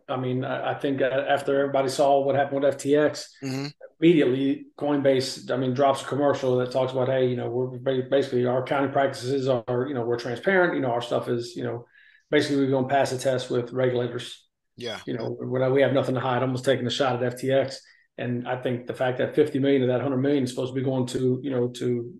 I 0.06 0.16
mean, 0.16 0.44
I, 0.44 0.72
I 0.72 0.74
think 0.74 1.00
after 1.00 1.58
everybody 1.58 1.88
saw 1.88 2.20
what 2.20 2.34
happened 2.34 2.62
with 2.62 2.76
FTX, 2.76 3.24
mm-hmm 3.42 3.68
immediately 4.00 4.66
Coinbase, 4.78 5.50
I 5.50 5.56
mean, 5.56 5.74
drops 5.74 6.02
a 6.02 6.04
commercial 6.04 6.56
that 6.58 6.70
talks 6.70 6.92
about, 6.92 7.08
hey, 7.08 7.28
you 7.28 7.36
know, 7.36 7.48
we're 7.48 8.02
basically 8.02 8.46
our 8.46 8.62
accounting 8.62 8.92
practices 8.92 9.48
are, 9.48 9.86
you 9.88 9.94
know, 9.94 10.02
we're 10.02 10.18
transparent. 10.18 10.74
You 10.74 10.80
know, 10.80 10.92
our 10.92 11.02
stuff 11.02 11.28
is, 11.28 11.56
you 11.56 11.64
know, 11.64 11.84
basically 12.30 12.58
we're 12.58 12.70
going 12.70 12.88
to 12.88 12.94
pass 12.94 13.12
a 13.12 13.18
test 13.18 13.50
with 13.50 13.72
regulators. 13.72 14.46
Yeah. 14.76 15.00
You 15.06 15.14
know, 15.14 15.36
we 15.40 15.82
have 15.82 15.92
nothing 15.92 16.14
to 16.14 16.20
hide. 16.20 16.42
Almost 16.42 16.64
taking 16.64 16.86
a 16.86 16.90
shot 16.90 17.20
at 17.22 17.36
FTX, 17.36 17.76
and 18.16 18.46
I 18.46 18.56
think 18.62 18.86
the 18.86 18.94
fact 18.94 19.18
that 19.18 19.34
50 19.34 19.58
million 19.58 19.82
of 19.82 19.88
that 19.88 19.94
100 19.94 20.18
million 20.18 20.44
is 20.44 20.50
supposed 20.50 20.72
to 20.72 20.74
be 20.80 20.84
going 20.84 21.06
to, 21.08 21.40
you 21.42 21.50
know, 21.50 21.68
to 21.68 22.14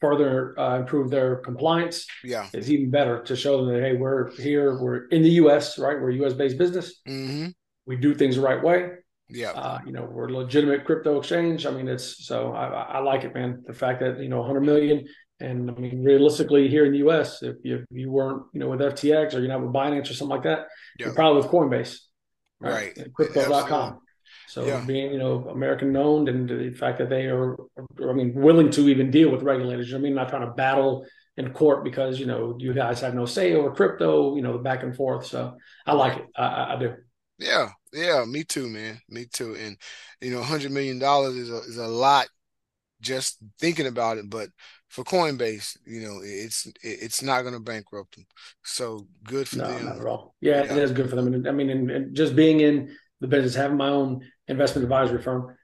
further 0.00 0.58
uh, 0.58 0.78
improve 0.78 1.10
their 1.10 1.36
compliance. 1.36 2.06
Yeah, 2.24 2.48
is 2.54 2.70
even 2.70 2.90
better 2.90 3.22
to 3.24 3.36
show 3.36 3.58
them 3.58 3.74
that 3.74 3.82
hey, 3.82 3.96
we're 3.96 4.30
here, 4.36 4.80
we're 4.80 5.08
in 5.08 5.22
the 5.22 5.32
U.S. 5.42 5.78
Right, 5.78 6.00
we're 6.00 6.12
a 6.12 6.14
U.S. 6.14 6.32
based 6.32 6.56
business. 6.56 7.02
Mm-hmm. 7.06 7.48
We 7.84 7.96
do 7.96 8.14
things 8.14 8.36
the 8.36 8.42
right 8.42 8.62
way 8.62 8.92
yeah. 9.30 9.50
Uh, 9.50 9.78
you 9.84 9.92
know, 9.92 10.08
we're 10.10 10.28
a 10.28 10.32
legitimate 10.32 10.84
crypto 10.84 11.18
exchange. 11.18 11.66
I 11.66 11.70
mean, 11.70 11.88
it's 11.88 12.26
so 12.26 12.52
I, 12.52 12.66
I 12.66 12.98
like 13.00 13.24
it, 13.24 13.34
man. 13.34 13.62
The 13.66 13.74
fact 13.74 14.00
that, 14.00 14.20
you 14.20 14.28
know, 14.28 14.38
100 14.38 14.60
million. 14.60 15.06
And 15.40 15.70
I 15.70 15.74
mean, 15.74 16.02
realistically, 16.02 16.68
here 16.68 16.84
in 16.84 16.92
the 16.92 17.08
US, 17.08 17.42
if 17.42 17.56
you, 17.62 17.76
if 17.76 17.84
you 17.90 18.10
weren't, 18.10 18.42
you 18.52 18.60
know, 18.60 18.68
with 18.68 18.80
FTX 18.80 19.34
or 19.34 19.38
you're 19.38 19.48
not 19.48 19.62
with 19.62 19.72
Binance 19.72 20.10
or 20.10 20.14
something 20.14 20.36
like 20.36 20.44
that, 20.44 20.66
you're 20.98 21.14
probably 21.14 21.42
with 21.42 21.50
Coinbase. 21.50 21.98
Right. 22.60 22.96
right. 22.96 23.14
Crypto.com. 23.14 24.00
So 24.48 24.66
yeah. 24.66 24.82
being, 24.84 25.12
you 25.12 25.18
know, 25.18 25.46
American 25.48 25.94
owned 25.96 26.28
and 26.28 26.48
the 26.48 26.70
fact 26.70 26.98
that 26.98 27.10
they 27.10 27.26
are, 27.26 27.56
I 28.02 28.12
mean, 28.12 28.34
willing 28.34 28.70
to 28.72 28.88
even 28.88 29.10
deal 29.10 29.30
with 29.30 29.42
regulators. 29.42 29.94
I 29.94 29.98
mean, 29.98 30.14
not 30.14 30.30
trying 30.30 30.46
to 30.46 30.52
battle 30.52 31.06
in 31.38 31.52
court 31.52 31.84
because 31.84 32.18
you 32.18 32.26
know 32.26 32.56
you 32.58 32.74
guys 32.74 33.00
have 33.00 33.14
no 33.14 33.24
say 33.24 33.54
over 33.54 33.70
crypto, 33.70 34.34
you 34.34 34.42
know, 34.42 34.52
the 34.52 34.58
back 34.58 34.82
and 34.82 34.94
forth. 34.94 35.24
So 35.26 35.56
I 35.86 35.92
like 35.92 36.18
it. 36.18 36.26
I, 36.36 36.74
I 36.74 36.76
do. 36.78 36.94
Yeah, 37.38 37.68
yeah, 37.92 38.24
me 38.24 38.44
too, 38.44 38.68
man. 38.68 39.00
Me 39.08 39.26
too. 39.32 39.54
And 39.54 39.76
you 40.20 40.32
know, 40.32 40.42
hundred 40.42 40.72
million 40.72 40.98
dollars 40.98 41.36
is 41.36 41.50
a 41.50 41.58
is 41.58 41.78
a 41.78 41.86
lot 41.86 42.28
just 43.00 43.38
thinking 43.60 43.86
about 43.86 44.18
it, 44.18 44.28
but 44.28 44.48
for 44.88 45.04
Coinbase, 45.04 45.76
you 45.86 46.00
know, 46.00 46.20
it's 46.22 46.70
it's 46.82 47.22
not 47.22 47.42
going 47.42 47.54
to 47.54 47.60
bankrupt 47.60 48.16
them. 48.16 48.26
So 48.64 49.06
good 49.24 49.48
for 49.48 49.58
no, 49.58 49.68
them. 49.68 49.84
Not 49.84 49.98
at 49.98 50.06
all. 50.06 50.34
Yeah, 50.40 50.64
yeah, 50.64 50.72
it 50.72 50.78
is 50.78 50.92
good 50.92 51.10
for 51.10 51.16
them. 51.16 51.46
I 51.46 51.52
mean, 51.52 51.70
and, 51.70 51.90
and 51.90 52.16
just 52.16 52.34
being 52.34 52.60
in 52.60 52.96
the 53.20 53.28
business, 53.28 53.54
having 53.54 53.76
my 53.76 53.88
own 53.88 54.22
investment 54.48 54.84
advisory 54.84 55.22
firm, 55.22 55.56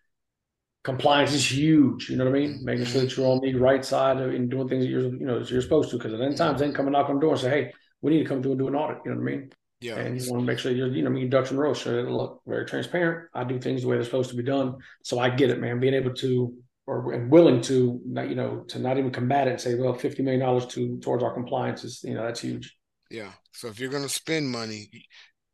compliance 0.85 1.33
is 1.33 1.51
huge. 1.51 2.11
You 2.11 2.17
know 2.17 2.25
what 2.25 2.37
I 2.37 2.39
mean? 2.39 2.51
Mm-hmm. 2.51 2.65
Making 2.65 2.85
sure 2.85 3.01
that 3.01 3.17
you're 3.17 3.27
on 3.27 3.41
the 3.41 3.55
right 3.55 3.85
side 3.85 4.19
and 4.19 4.51
doing 4.51 4.69
things 4.69 4.85
that 4.85 4.91
you're 4.91 5.03
you 5.03 5.27
know 5.27 5.39
you're 5.39 5.63
supposed 5.63 5.91
to. 5.91 5.97
Because 5.97 6.13
at 6.13 6.21
any 6.21 6.31
mm-hmm. 6.31 6.39
times, 6.39 6.61
they 6.61 6.67
can 6.67 6.75
come 6.75 6.87
and 6.87 6.93
knock 6.93 7.09
on 7.09 7.17
the 7.17 7.21
door 7.21 7.33
and 7.33 7.41
say, 7.41 7.51
"Hey, 7.51 7.73
we 8.03 8.13
need 8.13 8.23
to 8.23 8.29
come 8.29 8.43
through 8.43 8.53
and 8.53 8.61
do 8.61 8.69
an 8.69 8.77
audit." 8.77 8.99
You 9.05 9.13
know 9.13 9.21
what 9.21 9.33
I 9.33 9.37
mean? 9.37 9.51
Yeah. 9.85 9.97
And 9.97 10.19
you 10.19 10.33
want 10.33 10.41
to 10.41 10.47
make 10.47 10.59
sure 10.59 10.73
you're, 10.73 10.89
you 10.89 11.03
know, 11.03 11.11
your 11.11 11.29
ducks 11.29 11.51
in 11.51 11.59
a 11.59 11.61
row. 11.61 11.75
So 11.75 11.91
it'll 11.91 12.17
look 12.17 12.41
very 12.47 12.65
transparent. 12.65 13.29
I 13.35 13.45
do 13.45 13.61
things 13.61 13.83
the 13.83 13.89
way 13.89 13.97
they're 13.97 14.05
supposed 14.05 14.31
to 14.31 14.37
be 14.37 14.43
done. 14.43 14.77
So 15.03 15.19
I 15.19 15.29
get 15.29 15.51
it, 15.51 15.61
man. 15.61 15.79
Being 15.79 15.93
able 15.93 16.15
to 16.15 16.55
or 16.87 17.13
and 17.13 17.31
willing 17.31 17.61
to, 17.63 18.01
not, 18.07 18.31
you 18.31 18.35
know, 18.35 18.65
to 18.69 18.79
not 18.79 18.97
even 18.97 19.11
combat 19.11 19.47
it 19.47 19.51
and 19.51 19.61
say, 19.61 19.75
well, 19.75 19.93
fifty 19.93 20.23
million 20.23 20.41
dollars 20.41 20.65
to 20.69 20.99
towards 21.01 21.23
our 21.23 21.35
compliance 21.35 21.85
is, 21.85 22.03
you 22.03 22.15
know, 22.15 22.25
that's 22.25 22.41
huge. 22.41 22.75
Yeah. 23.11 23.33
So 23.53 23.69
if 23.69 23.79
you're 23.79 23.91
going 23.91 24.05
to 24.05 24.09
spend 24.09 24.49
money, 24.49 24.89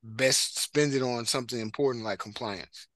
best 0.04 0.60
spend 0.60 0.94
it 0.94 1.02
on 1.02 1.26
something 1.26 1.58
important 1.58 2.04
like 2.04 2.20
compliance. 2.20 2.86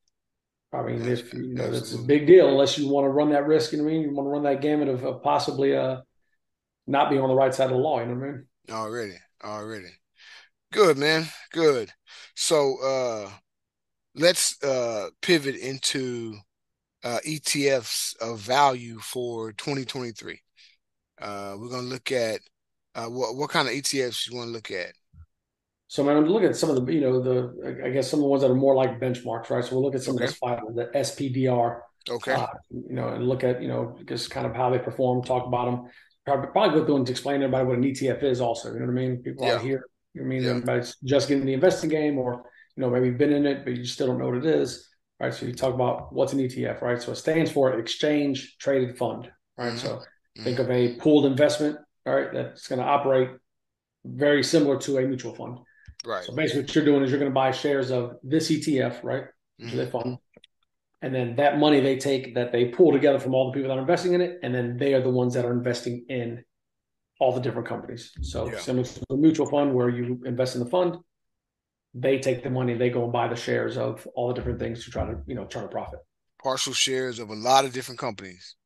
I 0.72 0.82
mean, 0.82 1.02
if 1.02 1.34
you 1.34 1.54
know, 1.54 1.64
it's 1.64 1.94
a 1.94 1.98
big 1.98 2.28
deal 2.28 2.48
unless 2.48 2.78
you 2.78 2.88
want 2.88 3.06
to 3.06 3.10
run 3.10 3.30
that 3.30 3.48
risk. 3.48 3.72
You 3.72 3.78
know 3.78 3.84
what 3.84 3.90
I 3.90 3.94
mean? 3.94 4.02
You 4.02 4.14
want 4.14 4.26
to 4.26 4.30
run 4.30 4.42
that 4.44 4.60
gamut 4.60 4.86
of, 4.86 5.04
of 5.04 5.20
possibly 5.20 5.76
uh 5.76 5.96
not 6.86 7.10
being 7.10 7.22
on 7.22 7.28
the 7.28 7.34
right 7.34 7.52
side 7.52 7.70
of 7.70 7.70
the 7.70 7.76
law. 7.76 7.98
You 7.98 8.06
know 8.06 8.14
what 8.14 8.24
I 8.24 8.30
mean? 8.30 8.46
Already, 8.70 9.14
already. 9.42 9.90
Good 10.74 10.98
man, 10.98 11.28
good. 11.52 11.92
So 12.34 12.78
uh 12.82 13.30
let's 14.16 14.60
uh 14.60 15.10
pivot 15.22 15.54
into 15.54 16.34
uh 17.04 17.20
ETFs 17.24 18.16
of 18.20 18.40
value 18.40 18.98
for 18.98 19.52
2023. 19.52 20.40
Uh 21.22 21.54
we're 21.56 21.68
gonna 21.68 21.82
look 21.82 22.10
at 22.10 22.40
uh 22.96 23.06
what 23.06 23.36
what 23.36 23.50
kind 23.50 23.68
of 23.68 23.74
ETFs 23.74 24.28
you 24.28 24.36
want 24.36 24.48
to 24.48 24.52
look 24.52 24.72
at. 24.72 24.94
So 25.86 26.02
man, 26.02 26.16
I'm 26.16 26.26
looking 26.26 26.48
at 26.48 26.56
some 26.56 26.70
of 26.70 26.84
the, 26.84 26.92
you 26.92 27.02
know, 27.02 27.20
the 27.20 27.80
I 27.84 27.90
guess 27.90 28.10
some 28.10 28.18
of 28.18 28.24
the 28.24 28.28
ones 28.28 28.42
that 28.42 28.50
are 28.50 28.56
more 28.56 28.74
like 28.74 28.98
benchmarks, 28.98 29.50
right? 29.50 29.64
So 29.64 29.76
we'll 29.76 29.84
look 29.84 29.94
at 29.94 30.02
some 30.02 30.16
okay. 30.16 30.24
of 30.24 30.30
the 30.30 30.36
five, 30.36 30.58
the 30.74 30.86
SPDR. 30.86 31.82
Okay. 32.10 32.32
Uh, 32.32 32.46
you 32.72 32.96
know, 32.96 33.10
and 33.10 33.28
look 33.28 33.44
at, 33.44 33.62
you 33.62 33.68
know, 33.68 33.96
just 34.08 34.32
kind 34.32 34.44
of 34.44 34.56
how 34.56 34.70
they 34.70 34.80
perform, 34.80 35.22
talk 35.22 35.46
about 35.46 35.66
them. 35.66 35.90
Probably, 36.26 36.48
probably 36.50 36.80
go 36.80 36.84
through 36.84 36.96
and 36.96 37.08
explain 37.08 37.40
to 37.40 37.46
everybody 37.46 37.64
what 37.64 37.78
an 37.78 37.84
ETF 37.84 38.24
is 38.24 38.40
also. 38.40 38.72
You 38.72 38.80
know 38.80 38.86
what 38.86 38.90
I 38.90 38.94
mean? 38.94 39.22
People 39.22 39.46
yeah. 39.46 39.54
out 39.54 39.60
here, 39.60 39.84
I 40.18 40.22
mean, 40.22 40.42
yeah. 40.42 40.50
everybody's 40.50 40.96
just 41.04 41.28
getting 41.28 41.46
the 41.46 41.54
investing 41.54 41.90
game 41.90 42.18
or, 42.18 42.44
you 42.76 42.82
know, 42.82 42.90
maybe 42.90 43.10
been 43.10 43.32
in 43.32 43.46
it, 43.46 43.64
but 43.64 43.76
you 43.76 43.84
still 43.84 44.06
don't 44.06 44.18
know 44.18 44.26
what 44.26 44.38
it 44.38 44.46
is. 44.46 44.88
Right. 45.20 45.32
So 45.32 45.46
you 45.46 45.54
talk 45.54 45.74
about 45.74 46.12
what's 46.12 46.32
an 46.32 46.40
ETF, 46.40 46.82
right? 46.82 47.00
So 47.00 47.12
it 47.12 47.16
stands 47.16 47.50
for 47.50 47.78
exchange 47.78 48.56
traded 48.58 48.98
fund. 48.98 49.30
Right. 49.56 49.68
Mm-hmm. 49.68 49.78
So 49.78 49.88
mm-hmm. 49.96 50.44
think 50.44 50.58
of 50.58 50.70
a 50.70 50.96
pooled 50.96 51.26
investment, 51.26 51.78
all 52.06 52.14
right, 52.14 52.32
that's 52.32 52.68
going 52.68 52.80
to 52.80 52.84
operate 52.84 53.30
very 54.04 54.42
similar 54.42 54.78
to 54.80 54.98
a 54.98 55.02
mutual 55.02 55.34
fund. 55.34 55.58
Right. 56.04 56.24
So 56.24 56.34
basically, 56.34 56.62
what 56.62 56.74
you're 56.74 56.84
doing 56.84 57.02
is 57.02 57.10
you're 57.10 57.20
going 57.20 57.30
to 57.30 57.34
buy 57.34 57.50
shares 57.50 57.90
of 57.90 58.16
this 58.22 58.50
ETF, 58.50 59.02
right? 59.02 59.24
Mm-hmm. 59.62 59.90
Fund, 59.90 60.18
and 61.00 61.14
then 61.14 61.36
that 61.36 61.58
money 61.58 61.80
they 61.80 61.96
take 61.96 62.34
that 62.34 62.50
they 62.50 62.66
pull 62.66 62.90
together 62.90 63.20
from 63.20 63.34
all 63.34 63.50
the 63.50 63.54
people 63.54 63.68
that 63.68 63.78
are 63.78 63.80
investing 63.80 64.14
in 64.14 64.20
it, 64.20 64.40
and 64.42 64.54
then 64.54 64.76
they 64.76 64.94
are 64.94 65.00
the 65.00 65.10
ones 65.10 65.34
that 65.34 65.44
are 65.44 65.52
investing 65.52 66.04
in 66.08 66.44
all 67.24 67.32
the 67.32 67.40
different 67.40 67.66
companies. 67.66 68.12
So 68.20 68.50
yeah. 68.50 68.58
similar 68.58 68.84
to 68.84 69.04
a 69.10 69.16
mutual 69.16 69.46
fund 69.46 69.74
where 69.74 69.88
you 69.88 70.20
invest 70.26 70.56
in 70.56 70.62
the 70.62 70.68
fund, 70.68 70.98
they 71.94 72.18
take 72.18 72.42
the 72.42 72.50
money, 72.50 72.74
they 72.74 72.90
go 72.90 73.04
and 73.04 73.12
buy 73.12 73.28
the 73.28 73.36
shares 73.36 73.78
of 73.78 74.06
all 74.14 74.28
the 74.28 74.34
different 74.34 74.58
things 74.58 74.84
to 74.84 74.90
try 74.90 75.06
to 75.06 75.16
you 75.26 75.34
know 75.34 75.46
turn 75.46 75.64
a 75.64 75.68
profit. 75.68 76.00
Partial 76.42 76.74
shares 76.74 77.18
of 77.18 77.30
a 77.30 77.34
lot 77.34 77.64
of 77.64 77.72
different 77.72 77.98
companies 77.98 78.56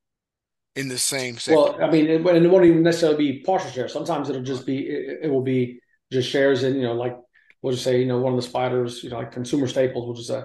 in 0.75 0.88
the 0.88 0.99
same 0.99 1.38
sector. 1.38 1.57
Well, 1.57 1.79
I 1.81 1.88
mean, 1.88 2.09
it, 2.09 2.27
and 2.27 2.45
it 2.45 2.49
won't 2.49 2.65
even 2.65 2.83
necessarily 2.83 3.33
be 3.33 3.41
partial 3.45 3.71
shares. 3.71 3.93
Sometimes 3.93 4.29
it'll 4.29 4.43
just 4.43 4.67
be 4.67 4.79
it, 4.88 5.21
it 5.25 5.29
will 5.29 5.43
be 5.43 5.81
just 6.11 6.29
shares 6.29 6.65
in 6.65 6.75
you 6.75 6.83
know 6.83 6.95
like 6.95 7.17
we'll 7.62 7.73
just 7.73 7.85
say, 7.85 8.00
you 8.00 8.07
know, 8.07 8.19
one 8.19 8.33
of 8.33 8.41
the 8.41 8.47
spiders, 8.47 9.03
you 9.03 9.11
know, 9.11 9.19
like 9.19 9.33
consumer 9.33 9.67
staples, 9.67 10.05
we'll 10.05 10.15
just 10.15 10.29
say, 10.29 10.43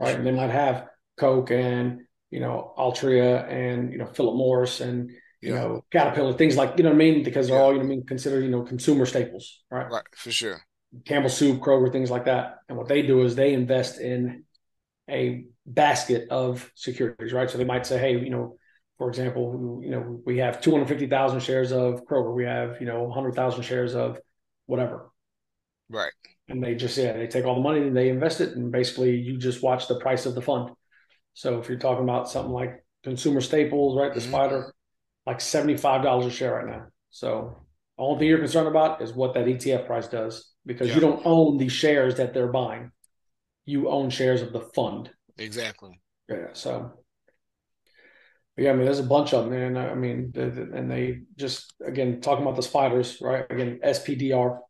right? 0.00 0.16
And 0.16 0.26
they 0.26 0.32
might 0.32 0.50
have 0.50 0.86
Coke 1.16 1.50
and, 1.50 2.00
you 2.30 2.40
know, 2.40 2.72
Altria 2.78 3.46
and, 3.50 3.92
you 3.92 3.98
know, 3.98 4.06
Philip 4.06 4.36
Morris 4.36 4.80
and, 4.80 5.10
you 5.44 5.54
yeah. 5.54 5.60
know, 5.60 5.84
Caterpillar, 5.90 6.32
things 6.34 6.56
like, 6.56 6.74
you 6.76 6.84
know 6.84 6.90
what 6.90 6.96
I 6.96 6.98
mean? 6.98 7.22
Because 7.22 7.48
they're 7.48 7.56
yeah. 7.56 7.62
all, 7.62 7.72
you 7.72 7.78
know, 7.78 7.84
I 7.84 7.88
mean, 7.88 8.06
considered, 8.06 8.44
you 8.44 8.50
know, 8.50 8.62
consumer 8.62 9.06
staples, 9.06 9.62
right? 9.70 9.90
Right, 9.90 10.04
for 10.16 10.30
sure. 10.30 10.60
Campbell 11.04 11.30
Soup, 11.30 11.60
Kroger, 11.60 11.90
things 11.90 12.10
like 12.10 12.26
that. 12.26 12.58
And 12.68 12.78
what 12.78 12.88
they 12.88 13.02
do 13.02 13.22
is 13.22 13.34
they 13.34 13.52
invest 13.52 14.00
in 14.00 14.44
a 15.10 15.44
basket 15.66 16.28
of 16.30 16.70
securities, 16.74 17.32
right? 17.32 17.50
So 17.50 17.58
they 17.58 17.64
might 17.64 17.86
say, 17.86 17.98
hey, 17.98 18.18
you 18.18 18.30
know, 18.30 18.56
for 18.98 19.08
example, 19.08 19.80
you 19.82 19.90
know, 19.90 20.20
we 20.24 20.38
have 20.38 20.60
250,000 20.60 21.40
shares 21.40 21.72
of 21.72 22.04
Kroger. 22.04 22.34
We 22.34 22.44
have, 22.44 22.80
you 22.80 22.86
know, 22.86 23.02
100,000 23.04 23.62
shares 23.62 23.94
of 23.94 24.18
whatever. 24.66 25.10
Right 25.88 26.12
and 26.48 26.62
they 26.62 26.74
just 26.74 26.96
yeah 26.96 27.12
they 27.12 27.26
take 27.26 27.44
all 27.44 27.54
the 27.54 27.60
money 27.60 27.80
and 27.80 27.96
they 27.96 28.08
invest 28.08 28.40
it 28.40 28.56
and 28.56 28.70
basically 28.70 29.16
you 29.16 29.38
just 29.38 29.62
watch 29.62 29.88
the 29.88 29.98
price 30.00 30.26
of 30.26 30.34
the 30.34 30.42
fund 30.42 30.70
so 31.32 31.58
if 31.58 31.68
you're 31.68 31.78
talking 31.78 32.04
about 32.04 32.28
something 32.28 32.52
like 32.52 32.84
consumer 33.02 33.40
staples 33.40 33.98
right 33.98 34.14
the 34.14 34.20
mm-hmm. 34.20 34.30
spider 34.30 34.74
like 35.26 35.38
$75 35.38 36.26
a 36.26 36.30
share 36.30 36.54
right 36.54 36.66
now 36.66 36.86
so 37.10 37.64
only 37.96 38.18
thing 38.18 38.28
you're 38.28 38.38
concerned 38.38 38.68
about 38.68 39.02
is 39.02 39.12
what 39.12 39.34
that 39.34 39.46
etf 39.46 39.86
price 39.86 40.08
does 40.08 40.52
because 40.66 40.88
yeah. 40.88 40.94
you 40.94 41.00
don't 41.00 41.22
own 41.24 41.58
the 41.58 41.68
shares 41.68 42.16
that 42.16 42.34
they're 42.34 42.52
buying 42.52 42.90
you 43.64 43.88
own 43.88 44.10
shares 44.10 44.42
of 44.42 44.52
the 44.52 44.60
fund 44.60 45.10
exactly 45.38 46.00
yeah 46.28 46.48
so 46.52 46.92
yeah, 48.56 48.70
I 48.70 48.74
mean, 48.74 48.84
there's 48.84 49.00
a 49.00 49.04
bunch 49.04 49.34
of 49.34 49.44
them, 49.44 49.52
and 49.52 49.78
I 49.78 49.94
mean, 49.94 50.32
and 50.36 50.88
they 50.88 51.22
just 51.36 51.74
again 51.84 52.20
talking 52.20 52.44
about 52.44 52.54
the 52.54 52.62
spiders, 52.62 53.18
right? 53.20 53.44
Again, 53.50 53.80
SPDR, 53.84 54.60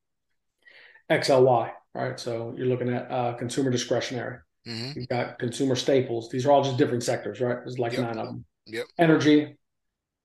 XLY, 1.11 1.71
right? 1.95 2.19
So 2.19 2.55
you're 2.57 2.67
looking 2.67 2.95
at 2.95 3.11
uh, 3.11 3.35
consumer 3.35 3.71
discretionary. 3.71 4.39
Mm-hmm. 4.67 4.99
You've 4.99 5.09
got 5.09 5.39
consumer 5.39 5.77
staples. 5.77 6.31
These 6.31 6.47
are 6.47 6.53
all 6.53 6.65
just 6.65 6.79
different 6.79 7.03
sectors, 7.03 7.43
right? 7.43 7.59
There's 7.59 7.79
like 7.79 7.93
yep. 7.93 8.03
nine 8.03 8.19
of 8.19 8.27
them. 8.27 8.45
Yep. 8.67 8.87
Energy, 8.97 9.59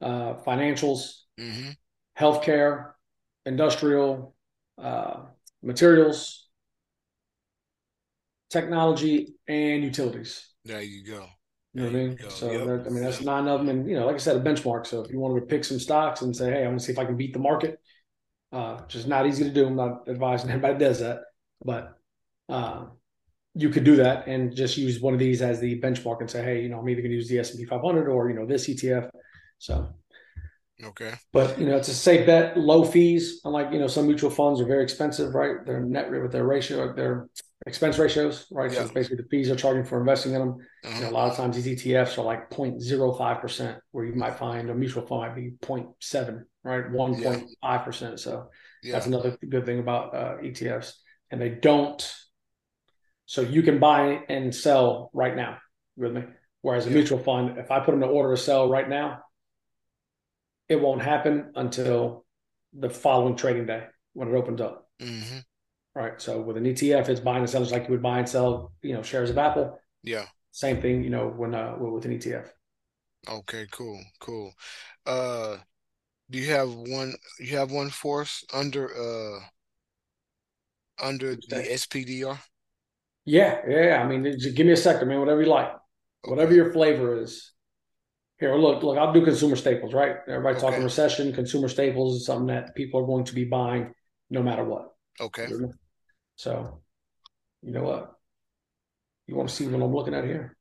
uh, 0.01 0.35
financials, 0.45 1.21
mm-hmm. 1.39 1.69
healthcare, 2.17 2.91
industrial, 3.45 4.35
uh, 4.77 5.21
materials, 5.61 6.47
technology, 8.49 9.35
and 9.47 9.83
utilities. 9.83 10.47
There 10.65 10.81
you 10.81 11.05
go. 11.05 11.25
You 11.73 11.81
know 11.81 11.87
what 11.87 11.95
I 11.95 12.03
mean? 12.03 12.17
So 12.29 12.51
yep. 12.51 12.65
that, 12.65 12.87
I 12.87 12.89
mean 12.89 13.03
that's 13.03 13.21
nine 13.21 13.47
of 13.47 13.59
them, 13.59 13.69
and 13.69 13.89
you 13.89 13.95
know, 13.95 14.05
like 14.05 14.15
I 14.15 14.19
said, 14.19 14.35
a 14.35 14.41
benchmark. 14.41 14.87
So 14.87 15.03
if 15.03 15.11
you 15.11 15.19
wanted 15.19 15.41
to 15.41 15.45
pick 15.45 15.63
some 15.63 15.79
stocks 15.79 16.21
and 16.21 16.35
say, 16.35 16.51
"Hey, 16.51 16.63
I 16.63 16.67
want 16.67 16.79
to 16.79 16.85
see 16.85 16.91
if 16.91 16.99
I 16.99 17.05
can 17.05 17.15
beat 17.15 17.33
the 17.33 17.39
market," 17.39 17.79
uh, 18.51 18.77
which 18.77 18.95
is 18.95 19.05
not 19.05 19.27
easy 19.27 19.43
to 19.43 19.51
do. 19.51 19.67
I'm 19.67 19.75
not 19.75 20.07
advising 20.09 20.49
anybody 20.51 20.79
does 20.79 20.99
that, 20.99 21.19
but 21.63 21.95
uh, 22.49 22.85
you 23.53 23.69
could 23.69 23.83
do 23.83 23.97
that 23.97 24.27
and 24.27 24.55
just 24.55 24.77
use 24.77 24.99
one 24.99 25.13
of 25.13 25.19
these 25.19 25.41
as 25.41 25.59
the 25.59 25.79
benchmark 25.79 26.21
and 26.21 26.29
say, 26.29 26.43
hey, 26.43 26.61
you 26.61 26.69
know, 26.69 26.79
I'm 26.79 26.89
either 26.89 27.01
going 27.01 27.11
to 27.11 27.17
use 27.17 27.27
the 27.27 27.39
S 27.39 27.51
and 27.51 27.59
P 27.59 27.65
500 27.65 28.07
or 28.07 28.29
you 28.29 28.35
know 28.35 28.45
this 28.45 28.67
ETF. 28.67 29.09
So, 29.59 29.93
okay, 30.83 31.13
but 31.31 31.59
you 31.59 31.67
know, 31.67 31.77
it's 31.77 31.89
a 31.89 31.93
safe 31.93 32.25
bet, 32.25 32.57
low 32.57 32.83
fees. 32.83 33.41
Unlike 33.45 33.73
you 33.73 33.79
know, 33.79 33.87
some 33.87 34.07
mutual 34.07 34.31
funds 34.31 34.59
are 34.59 34.65
very 34.65 34.83
expensive, 34.83 35.35
right? 35.35 35.65
Their 35.65 35.81
net 35.81 36.09
with 36.09 36.31
their 36.31 36.45
ratio, 36.45 36.93
their 36.93 37.27
expense 37.67 37.99
ratios, 37.99 38.47
right? 38.51 38.71
Yeah. 38.71 38.85
So 38.85 38.93
basically 38.93 39.17
the 39.17 39.29
fees 39.29 39.47
they're 39.47 39.55
charging 39.55 39.83
for 39.83 39.99
investing 39.99 40.33
in 40.33 40.39
them. 40.39 40.57
Uh-huh. 40.83 40.95
You 40.95 41.01
know, 41.03 41.09
a 41.09 41.11
lot 41.11 41.29
of 41.29 41.37
times 41.37 41.61
these 41.61 41.83
ETFs 41.83 42.17
are 42.17 42.23
like 42.23 42.49
0.05%, 42.49 43.79
where 43.91 44.05
you 44.05 44.15
might 44.15 44.39
find 44.39 44.69
a 44.69 44.73
mutual 44.73 45.05
fund 45.05 45.21
might 45.21 45.35
be 45.35 45.51
0.7 45.61 46.45
right? 46.63 46.85
1.5%. 46.91 48.19
So 48.19 48.49
yeah. 48.83 48.91
that's 48.93 49.05
another 49.05 49.37
good 49.47 49.65
thing 49.65 49.79
about 49.79 50.15
uh, 50.15 50.37
ETFs. 50.37 50.93
And 51.31 51.41
they 51.41 51.49
don't, 51.49 52.15
so 53.25 53.41
you 53.41 53.61
can 53.61 53.79
buy 53.79 54.23
and 54.29 54.53
sell 54.53 55.11
right 55.13 55.35
now 55.35 55.57
with 55.95 56.13
me. 56.13 56.23
Whereas 56.61 56.85
a 56.85 56.89
yeah. 56.89 56.95
mutual 56.95 57.19
fund, 57.19 57.57
if 57.57 57.71
I 57.71 57.79
put 57.79 57.93
in 57.93 58.03
an 58.03 58.09
order 58.09 58.35
to 58.35 58.41
sell 58.41 58.69
right 58.69 58.87
now, 58.87 59.19
it 60.69 60.79
won't 60.79 61.01
happen 61.01 61.51
until 61.55 62.25
the 62.73 62.89
following 62.89 63.35
trading 63.35 63.65
day 63.65 63.83
when 64.13 64.29
it 64.29 64.35
opens 64.35 64.61
up. 64.61 64.87
Mm-hmm. 65.01 65.39
Right. 65.95 66.21
So 66.21 66.39
with 66.39 66.55
an 66.55 66.65
ETF, 66.65 67.09
it's 67.09 67.19
buying 67.19 67.39
and 67.39 67.49
selling 67.49 67.69
like 67.71 67.85
you 67.85 67.91
would 67.91 68.03
buy 68.03 68.19
and 68.19 68.29
sell, 68.29 68.71
you 68.81 68.93
know, 68.93 69.01
shares 69.01 69.31
of 69.31 69.37
Apple. 69.37 69.79
Yeah. 70.03 70.25
Same 70.51 70.81
thing, 70.81 71.03
you 71.03 71.09
know, 71.09 71.27
when 71.27 71.55
uh 71.55 71.75
with 71.77 72.05
an 72.05 72.17
ETF. 72.17 72.49
Okay, 73.27 73.67
cool, 73.71 73.99
cool. 74.19 74.53
Uh 75.05 75.57
do 76.29 76.37
you 76.37 76.51
have 76.53 76.71
one? 76.71 77.15
You 77.39 77.57
have 77.57 77.71
one 77.71 77.89
force 77.89 78.45
under 78.53 78.87
uh 78.87 79.39
under 81.03 81.35
the 81.35 81.65
SPDR? 81.71 82.37
Yeah, 83.25 83.61
yeah. 83.67 84.01
I 84.03 84.07
mean, 84.07 84.23
just 84.39 84.55
give 84.55 84.67
me 84.67 84.73
a 84.73 84.77
second, 84.77 85.07
man. 85.07 85.19
Whatever 85.19 85.41
you 85.41 85.49
like, 85.49 85.71
whatever 86.23 86.53
your 86.53 86.71
flavor 86.71 87.19
is. 87.21 87.51
Here, 88.39 88.55
look, 88.55 88.83
look, 88.83 88.97
I'll 88.97 89.11
do 89.11 89.23
consumer 89.23 89.57
staples, 89.57 89.93
right? 89.93 90.15
Everybody 90.27 90.55
Okay. 90.55 90.65
talking 90.65 90.83
recession, 90.83 91.33
consumer 91.33 91.67
staples 91.67 92.15
is 92.15 92.25
something 92.25 92.47
that 92.47 92.73
people 92.73 93.01
are 93.01 93.05
going 93.05 93.25
to 93.25 93.35
be 93.35 93.43
buying 93.43 93.93
no 94.29 94.41
matter 94.41 94.63
what. 94.63 94.93
Okay. 95.19 95.47
So, 96.37 96.81
you 97.61 97.71
know 97.71 97.83
what? 97.83 98.13
You 99.27 99.35
want 99.35 99.49
to 99.49 99.55
see 99.55 99.67
what 99.67 99.81
I'm 99.81 99.93
looking 99.93 100.13
at 100.13 100.23
here? 100.23 100.55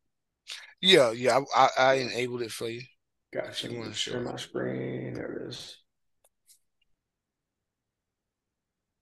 Yeah, 0.80 1.12
yeah. 1.12 1.38
I, 1.54 1.62
I, 1.62 1.68
I 1.78 1.94
enabled 1.94 2.42
it 2.42 2.50
for 2.50 2.68
you. 2.68 2.82
Gotcha. 3.32 3.70
you 3.70 3.78
wanna 3.78 3.94
share 3.94 4.20
my 4.20 4.36
screen. 4.36 5.14
There 5.14 5.32
it 5.32 5.48
is. 5.48 5.76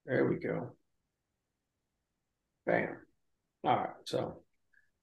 There 0.04 0.26
we 0.26 0.36
go. 0.36 0.72
Bam. 2.66 2.96
All 3.64 3.76
right. 3.76 3.90
So 4.04 4.42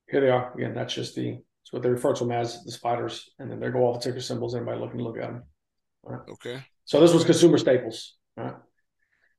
here 0.10 0.22
they 0.22 0.30
are. 0.30 0.54
Again, 0.54 0.74
that's 0.76 0.94
just 0.94 1.16
the 1.16 1.40
what 1.74 1.84
they 1.84 1.90
refer 1.90 2.14
to 2.14 2.24
them 2.24 2.32
as 2.32 2.64
the 2.64 2.72
spiders, 2.72 3.30
and 3.40 3.50
then 3.50 3.60
there 3.60 3.72
go 3.72 3.80
all 3.80 3.94
the 3.94 4.00
ticker 4.00 4.22
symbols. 4.22 4.56
Anybody 4.56 4.80
looking 4.80 5.00
to 5.00 5.04
look 5.04 5.18
at 5.18 5.24
them. 5.32 5.44
Okay. 6.30 6.62
So 6.86 7.00
this 7.00 7.14
was 7.14 7.24
consumer 7.26 7.58
staples. 7.58 8.16
All 8.38 8.44
right. 8.46 8.56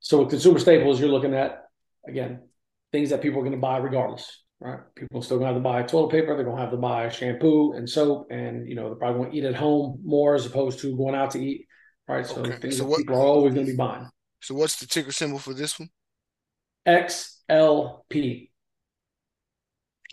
So 0.00 0.20
with 0.20 0.30
consumer 0.30 0.58
staples, 0.58 1.00
you're 1.00 1.08
looking 1.10 1.34
at 1.34 1.64
again 2.06 2.40
things 2.92 3.10
that 3.10 3.22
people 3.22 3.38
are 3.40 3.42
going 3.42 3.52
to 3.52 3.58
buy 3.58 3.78
regardless. 3.78 4.42
Right. 4.60 4.78
People 4.94 5.18
are 5.20 5.22
still 5.22 5.38
going 5.38 5.48
to 5.48 5.54
have 5.54 5.62
to 5.62 5.64
buy 5.68 5.82
toilet 5.82 6.10
paper. 6.10 6.34
They're 6.34 6.44
going 6.44 6.56
to 6.56 6.62
have 6.62 6.70
to 6.70 6.76
buy 6.78 7.08
shampoo 7.10 7.72
and 7.74 7.88
soap, 7.88 8.28
and 8.30 8.66
you 8.68 8.74
know 8.74 8.86
they're 8.86 8.96
probably 8.96 9.18
going 9.20 9.30
to 9.32 9.36
eat 9.38 9.44
at 9.44 9.54
home 9.54 10.00
more 10.04 10.34
as 10.34 10.46
opposed 10.46 10.78
to 10.80 10.96
going 10.96 11.14
out 11.14 11.30
to 11.32 11.38
eat. 11.44 11.66
Right. 12.08 12.26
So 12.26 12.40
Okay. 12.40 12.56
things 12.56 12.76
So 12.78 12.84
that 12.84 12.88
what- 12.90 12.98
people 12.98 13.16
are 13.16 13.26
always 13.26 13.54
going 13.54 13.66
to 13.66 13.72
be 13.72 13.76
buying. 13.76 14.08
So 14.40 14.54
what's 14.54 14.76
the 14.76 14.86
ticker 14.86 15.12
symbol 15.12 15.38
for 15.38 15.54
this 15.54 15.78
one? 15.78 15.88
XLP. 16.86 18.50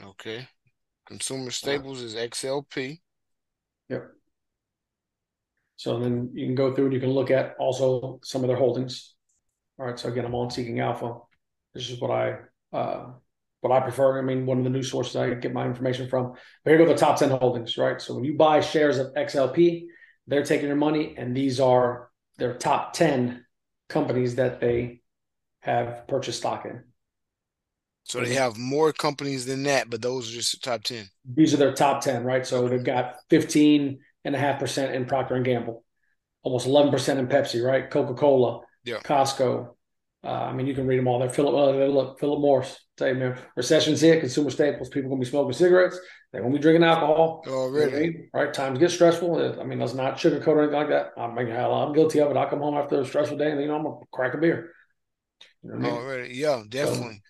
Okay. 0.02 0.48
Consumer 1.12 1.52
staples 1.52 2.02
is 2.02 2.16
XLP. 2.16 3.02
Yep. 3.90 4.12
So 5.76 6.00
then 6.00 6.30
you 6.34 6.46
can 6.46 6.56
go 6.56 6.74
through 6.74 6.86
and 6.86 6.94
you 6.94 7.02
can 7.02 7.10
look 7.10 7.30
at 7.30 7.56
also 7.60 8.22
some 8.24 8.46
of 8.46 8.48
their 8.48 8.56
holdings. 8.56 9.14
All 9.78 9.88
right. 9.88 10.00
So 10.00 10.08
again, 10.08 10.24
I'm 10.24 10.34
on 10.34 10.50
Seeking 10.50 10.80
Alpha. 10.80 11.18
This 11.74 11.90
is 11.90 12.00
what 12.00 12.12
I 12.12 12.38
uh, 12.72 13.08
what 13.60 13.74
I 13.74 13.82
prefer. 13.82 14.20
I 14.20 14.22
mean, 14.22 14.46
one 14.46 14.60
of 14.60 14.64
the 14.64 14.70
news 14.70 14.90
sources 14.90 15.18
I 15.18 15.34
get 15.34 15.52
my 15.52 15.66
information 15.66 16.08
from. 16.08 16.32
But 16.64 16.72
here 16.72 16.78
go 16.78 16.86
the 16.86 16.96
top 16.96 17.20
10 17.20 17.30
holdings, 17.30 17.78
right? 17.78 18.00
So 18.00 18.16
when 18.16 18.24
you 18.24 18.38
buy 18.38 18.62
shares 18.62 18.98
of 18.98 19.14
XLP, 19.14 19.88
they're 20.28 20.46
taking 20.46 20.68
your 20.68 20.78
money, 20.78 21.16
and 21.18 21.36
these 21.36 21.60
are 21.60 22.10
their 22.38 22.54
top 22.54 22.94
10 22.94 23.46
companies 23.90 24.36
that 24.36 24.62
they 24.62 25.02
have 25.60 26.08
purchased 26.08 26.40
stock 26.40 26.64
in. 26.64 26.86
So 28.04 28.20
they 28.22 28.34
have 28.34 28.58
more 28.58 28.92
companies 28.92 29.46
than 29.46 29.64
that, 29.64 29.90
but 29.90 30.02
those 30.02 30.30
are 30.30 30.34
just 30.34 30.52
the 30.52 30.70
top 30.70 30.84
10. 30.84 31.10
These 31.26 31.54
are 31.54 31.58
their 31.58 31.74
top 31.74 32.02
10, 32.02 32.24
right? 32.24 32.46
So 32.46 32.68
they've 32.68 32.84
got 32.84 33.16
15 33.30 34.00
and 34.26 34.36
a 34.36 34.40
half 34.40 34.60
percent 34.60 34.94
in 34.96 35.06
Procter 35.06 35.36
and 35.36 35.46
Gamble, 35.46 35.84
almost 36.44 36.68
11% 36.68 37.20
in 37.20 37.28
Pepsi, 37.28 37.64
right? 37.64 37.90
Coca-Cola, 37.90 38.62
Yeah. 38.84 39.00
Costco. 39.04 39.76
Uh, 40.24 40.28
I 40.28 40.54
mean, 40.54 40.68
you 40.68 40.76
can 40.76 40.86
read 40.86 41.00
them 41.00 41.08
all. 41.08 41.18
They're 41.20 41.30
Philip, 41.30 41.56
uh, 41.56 41.86
look, 41.86 42.20
Philip 42.20 42.40
Morris. 42.40 42.78
Tell 42.98 43.08
you, 43.08 43.16
man, 43.16 43.40
recession's 43.56 44.02
hit, 44.02 44.20
consumer 44.20 44.52
staples. 44.52 44.90
People 44.90 45.10
gonna 45.10 45.20
be 45.22 45.26
smoking 45.26 45.54
cigarettes. 45.54 46.00
They're 46.32 46.42
gonna 46.42 46.54
be 46.54 46.60
drinking 46.60 46.84
alcohol. 46.84 47.42
You 47.46 47.52
know 47.52 47.58
I 47.58 47.62
Already. 47.62 48.00
mean? 48.02 48.30
Right? 48.34 48.54
Times 48.54 48.78
get 48.78 48.92
stressful. 48.92 49.60
I 49.60 49.64
mean, 49.64 49.80
let's 49.80 49.96
not 49.96 50.18
sugarcoat 50.18 50.48
or 50.48 50.60
anything 50.62 50.80
like 50.80 50.90
that. 50.90 51.12
I 51.18 51.28
mean, 51.34 51.48
hell, 51.48 51.74
I'm 51.74 51.94
guilty 51.94 52.20
of 52.20 52.30
it. 52.30 52.38
I 52.38 52.48
come 52.50 52.60
home 52.60 52.76
after 52.76 53.02
a 53.02 53.06
stressful 53.06 53.38
day 53.38 53.52
and 53.52 53.60
you 53.62 53.68
know 53.68 53.78
I'm 53.78 53.84
gonna 53.84 53.98
crack 54.12 54.36
a 54.36 54.38
beer. 54.38 54.72
You 55.64 55.72
know 55.72 55.76
I 55.76 55.80
mean? 55.80 55.94
Already. 55.94 56.34
Yeah, 56.36 56.64
definitely. 56.70 57.22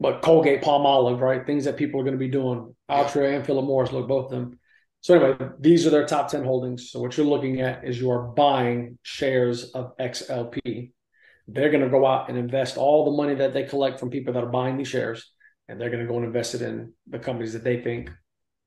But 0.00 0.22
Colgate, 0.22 0.62
Palmolive, 0.62 1.20
right? 1.20 1.44
Things 1.44 1.64
that 1.64 1.76
people 1.76 2.00
are 2.00 2.04
going 2.04 2.14
to 2.14 2.18
be 2.18 2.28
doing. 2.28 2.74
Altria 2.88 3.34
and 3.34 3.44
Philip 3.44 3.64
Morris, 3.64 3.92
look, 3.92 4.06
both 4.06 4.26
of 4.26 4.30
them. 4.30 4.58
So 5.00 5.14
anyway, 5.14 5.50
these 5.58 5.86
are 5.86 5.90
their 5.90 6.06
top 6.06 6.28
10 6.28 6.44
holdings. 6.44 6.90
So 6.90 7.00
what 7.00 7.16
you're 7.16 7.26
looking 7.26 7.60
at 7.60 7.84
is 7.84 8.00
you 8.00 8.10
are 8.10 8.22
buying 8.22 8.98
shares 9.02 9.70
of 9.70 9.96
XLP. 9.96 10.92
They're 11.46 11.70
going 11.70 11.82
to 11.82 11.88
go 11.88 12.06
out 12.06 12.28
and 12.28 12.36
invest 12.36 12.76
all 12.76 13.04
the 13.04 13.16
money 13.16 13.34
that 13.36 13.54
they 13.54 13.64
collect 13.64 13.98
from 13.98 14.10
people 14.10 14.34
that 14.34 14.44
are 14.44 14.50
buying 14.50 14.76
these 14.76 14.88
shares, 14.88 15.32
and 15.68 15.80
they're 15.80 15.90
going 15.90 16.02
to 16.02 16.08
go 16.08 16.16
and 16.16 16.26
invest 16.26 16.54
it 16.54 16.62
in 16.62 16.92
the 17.06 17.18
companies 17.18 17.52
that 17.54 17.64
they 17.64 17.80
think 17.80 18.10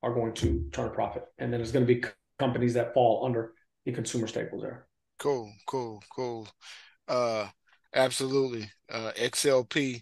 are 0.04 0.13
going 0.13 0.34
to 0.34 0.67
turn 0.72 0.88
a 0.88 0.91
profit. 0.91 1.24
And 1.38 1.54
then 1.54 1.62
it's 1.62 1.72
going 1.72 1.86
to 1.86 1.94
be 1.94 2.04
companies 2.39 2.74
that 2.74 2.94
fall 2.94 3.26
under 3.26 3.54
the 3.86 3.91
consumer 3.91 4.28
staples 4.28 4.63
there. 4.63 4.88
Cool, 5.20 5.54
cool, 5.67 6.02
cool. 6.15 6.48
Uh, 7.08 7.48
absolutely. 7.94 8.72
Uh, 8.89 9.12
XLP, 9.15 10.02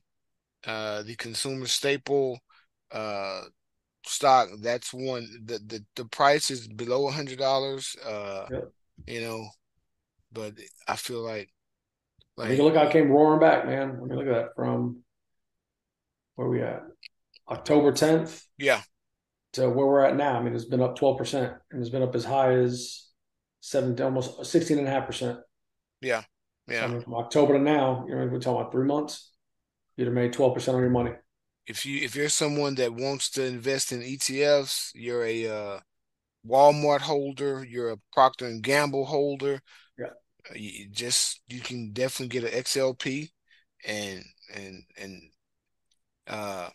uh, 0.65 1.03
the 1.03 1.15
consumer 1.15 1.67
staple, 1.67 2.39
uh, 2.91 3.41
stock. 4.05 4.49
That's 4.61 4.93
one. 4.93 5.27
The 5.45 5.59
the 5.59 5.85
the 5.95 6.05
price 6.05 6.51
is 6.51 6.67
below 6.67 7.07
a 7.07 7.11
hundred 7.11 7.39
dollars. 7.39 7.95
Uh, 8.05 8.47
Yep. 8.49 8.71
you 9.07 9.21
know, 9.21 9.47
but 10.31 10.53
I 10.87 10.95
feel 10.95 11.21
like, 11.21 11.49
like 12.37 12.57
look 12.59 12.75
how 12.75 12.83
it 12.83 12.91
came 12.91 13.09
roaring 13.11 13.39
back, 13.39 13.65
man. 13.65 13.99
Let 13.99 14.09
me 14.09 14.15
look 14.15 14.27
at 14.27 14.33
that 14.33 14.55
from 14.55 15.03
where 16.35 16.47
we 16.47 16.61
at? 16.61 16.83
October 17.49 17.91
10th 17.91 18.45
yeah, 18.57 18.81
to 19.53 19.69
where 19.69 19.85
we're 19.87 20.05
at 20.05 20.15
now. 20.15 20.37
I 20.37 20.43
mean, 20.43 20.55
it's 20.55 20.65
been 20.65 20.81
up 20.81 20.97
12% 20.97 21.57
and 21.71 21.81
it's 21.81 21.89
been 21.89 22.03
up 22.03 22.15
as 22.15 22.25
high 22.25 22.53
as 22.53 23.07
seven, 23.61 23.99
almost 24.01 24.45
16 24.45 24.77
and 24.77 24.87
a 24.87 24.91
half 24.91 25.05
percent. 25.05 25.39
yeah, 26.01 26.23
I 26.69 26.73
yeah. 26.73 26.87
mean, 26.87 27.01
from 27.01 27.15
October 27.15 27.53
to 27.53 27.59
now, 27.59 28.05
you 28.07 28.15
know, 28.15 28.25
we're 28.27 28.39
talking 28.39 28.61
about 28.61 28.71
three 28.71 28.85
months. 28.85 29.31
You'd 29.99 30.05
have 30.05 30.13
made 30.13 30.31
12% 30.31 30.75
on 30.77 30.81
your 30.81 30.89
money. 30.91 31.11
If 31.67 31.85
you 31.85 32.01
if 32.01 32.15
you're 32.15 32.29
someone 32.29 32.75
that 32.75 32.93
wants 32.93 33.29
to 33.31 33.43
invest 33.43 33.91
in 33.91 34.01
ETFs, 34.01 34.91
you're 34.95 35.25
a 35.25 35.47
uh, 35.47 35.79
Walmart 36.47 37.01
holder, 37.01 37.65
you're 37.65 37.91
a 37.91 37.97
Procter 38.13 38.45
and 38.45 38.63
Gamble 38.63 39.05
holder. 39.05 39.59
Yeah. 39.97 40.11
uh, 40.49 40.55
You 40.55 40.87
just 40.89 41.41
you 41.49 41.59
can 41.59 41.91
definitely 41.91 42.29
get 42.39 42.49
an 42.49 42.57
XLP 42.57 43.33
and 43.85 44.23
and 44.55 44.83
and 44.97 45.21
uh 46.27 46.69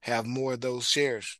have 0.00 0.24
more 0.24 0.54
of 0.54 0.62
those 0.62 0.88
shares. 0.88 1.38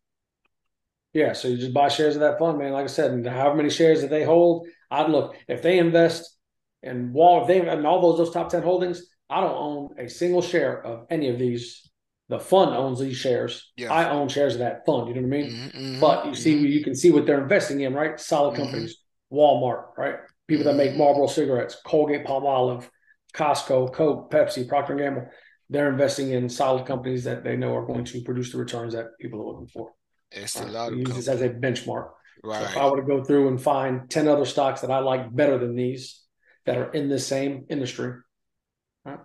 Yeah. 1.15 1.33
So 1.33 1.49
you 1.49 1.57
just 1.57 1.73
buy 1.73 1.89
shares 1.89 2.17
of 2.17 2.21
that 2.21 2.39
fund, 2.39 2.59
man. 2.59 2.73
Like 2.73 2.85
I 2.85 2.89
said, 2.89 3.13
and 3.13 3.27
however 3.27 3.57
many 3.57 3.71
shares 3.71 4.03
that 4.03 4.11
they 4.11 4.25
hold, 4.25 4.69
I'd 4.91 5.09
look 5.11 5.35
if 5.49 5.63
they 5.63 5.79
invest 5.79 6.37
in 6.83 7.13
Wall, 7.15 7.41
if 7.43 7.49
they 7.49 7.67
and 7.67 7.87
all 7.87 8.03
those 8.03 8.19
those 8.19 8.35
top 8.35 8.51
10 8.51 8.63
holdings, 8.63 9.03
I 9.29 9.41
don't 9.41 9.57
own 9.57 9.99
a 9.99 10.09
single 10.09 10.43
share 10.43 10.85
of 10.85 11.07
any 11.11 11.29
of 11.29 11.39
these. 11.39 11.89
The 12.29 12.41
fund 12.41 12.75
owns 12.75 12.99
these 13.01 13.17
shares. 13.17 13.73
Yeah. 13.77 13.93
I 13.93 14.11
own 14.11 14.29
shares 14.29 14.55
of 14.55 14.59
that 14.61 14.85
fund. 14.85 15.09
You 15.09 15.15
know 15.15 15.29
what 15.29 15.37
I 15.37 15.43
mean? 15.43 15.51
Mhm, 15.53 15.73
mhm, 15.75 16.01
But 16.01 16.27
you 16.27 16.35
see, 16.35 16.55
mhm. 16.57 16.71
you 16.73 16.83
can 16.83 16.95
see 16.95 17.11
what 17.13 17.25
they're 17.27 17.41
investing 17.43 17.81
in, 17.81 17.95
right? 17.95 18.19
Solid 18.19 18.55
Mhm. 18.55 18.57
companies, 18.57 18.97
Walmart, 19.33 19.97
right? 19.97 20.17
People 20.49 20.65
that 20.65 20.77
make 20.77 20.93
Mhm. 20.93 20.99
Marlboro 20.99 21.27
cigarettes, 21.29 21.77
Colgate, 21.87 22.25
Palmolive, 22.25 22.89
Costco, 23.35 23.93
Coke, 23.93 24.31
Pepsi, 24.31 24.67
Procter 24.67 24.93
and 24.95 25.01
Gamble. 25.01 25.29
They're 25.71 25.89
investing 25.89 26.31
in 26.31 26.49
solid 26.49 26.87
companies 26.87 27.25
that 27.25 27.43
they 27.45 27.57
know 27.57 27.75
are 27.75 27.85
going 27.87 28.05
to 28.05 28.21
produce 28.23 28.53
the 28.53 28.59
returns 28.59 28.95
that 28.95 29.07
people 29.21 29.41
are 29.41 29.47
looking 29.53 29.67
for. 29.69 29.93
it's 30.33 30.57
a 30.61 30.67
lot 30.67 30.89
So 30.89 30.93
of 30.95 30.99
use 30.99 31.15
this 31.15 31.29
as 31.29 31.41
a 31.43 31.49
benchmark. 31.49 32.11
So 32.45 32.51
if 32.53 32.77
I 32.77 32.89
were 32.89 33.01
to 33.01 33.07
go 33.07 33.23
through 33.25 33.49
and 33.49 33.61
find 33.63 34.11
ten 34.11 34.27
other 34.29 34.45
stocks 34.45 34.81
that 34.81 34.91
I 34.91 34.99
like 34.99 35.35
better 35.35 35.59
than 35.59 35.75
these 35.77 36.23
that 36.67 36.77
are 36.77 36.91
in 36.93 37.09
the 37.09 37.19
same 37.19 37.67
industry, 37.69 38.09
right, 38.09 38.17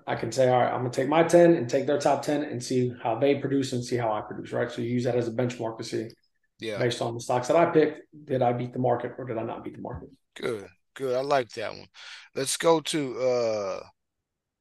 I 0.06 0.16
can 0.16 0.32
say, 0.32 0.48
all 0.50 0.60
right, 0.60 0.72
I'm 0.72 0.82
going 0.82 0.92
to 0.92 1.02
take 1.02 1.10
my 1.10 1.24
ten 1.24 1.56
and 1.56 1.70
take 1.70 1.88
their 1.88 2.00
top 2.00 2.22
ten 2.22 2.44
and 2.44 2.64
see 2.64 2.94
how 3.02 3.18
they 3.18 3.36
produce 3.36 3.74
and 3.74 3.84
see 3.84 3.98
how 3.98 4.12
I 4.12 4.22
produce. 4.22 4.52
Right. 4.52 4.72
So 4.72 4.82
you 4.82 4.90
use 4.90 5.06
that 5.06 5.16
as 5.16 5.28
a 5.28 5.32
benchmark 5.32 5.78
to 5.80 5.84
see 5.84 6.10
Yeah. 6.60 6.78
based 6.78 7.02
on 7.02 7.16
the 7.16 7.20
stocks 7.20 7.48
that 7.48 7.58
I 7.58 7.66
picked, 7.66 8.02
did 8.26 8.42
I 8.42 8.54
beat 8.54 8.74
the 8.74 8.80
market 8.80 9.14
or 9.18 9.26
did 9.26 9.38
I 9.38 9.44
not 9.44 9.64
beat 9.64 9.76
the 9.76 9.82
market? 9.82 10.10
Good. 10.36 10.68
Good. 10.94 11.16
I 11.16 11.22
like 11.22 11.50
that 11.54 11.72
one. 11.72 11.88
Let's 12.36 12.58
go 12.58 12.82
to 12.82 13.20
uh 13.20 13.80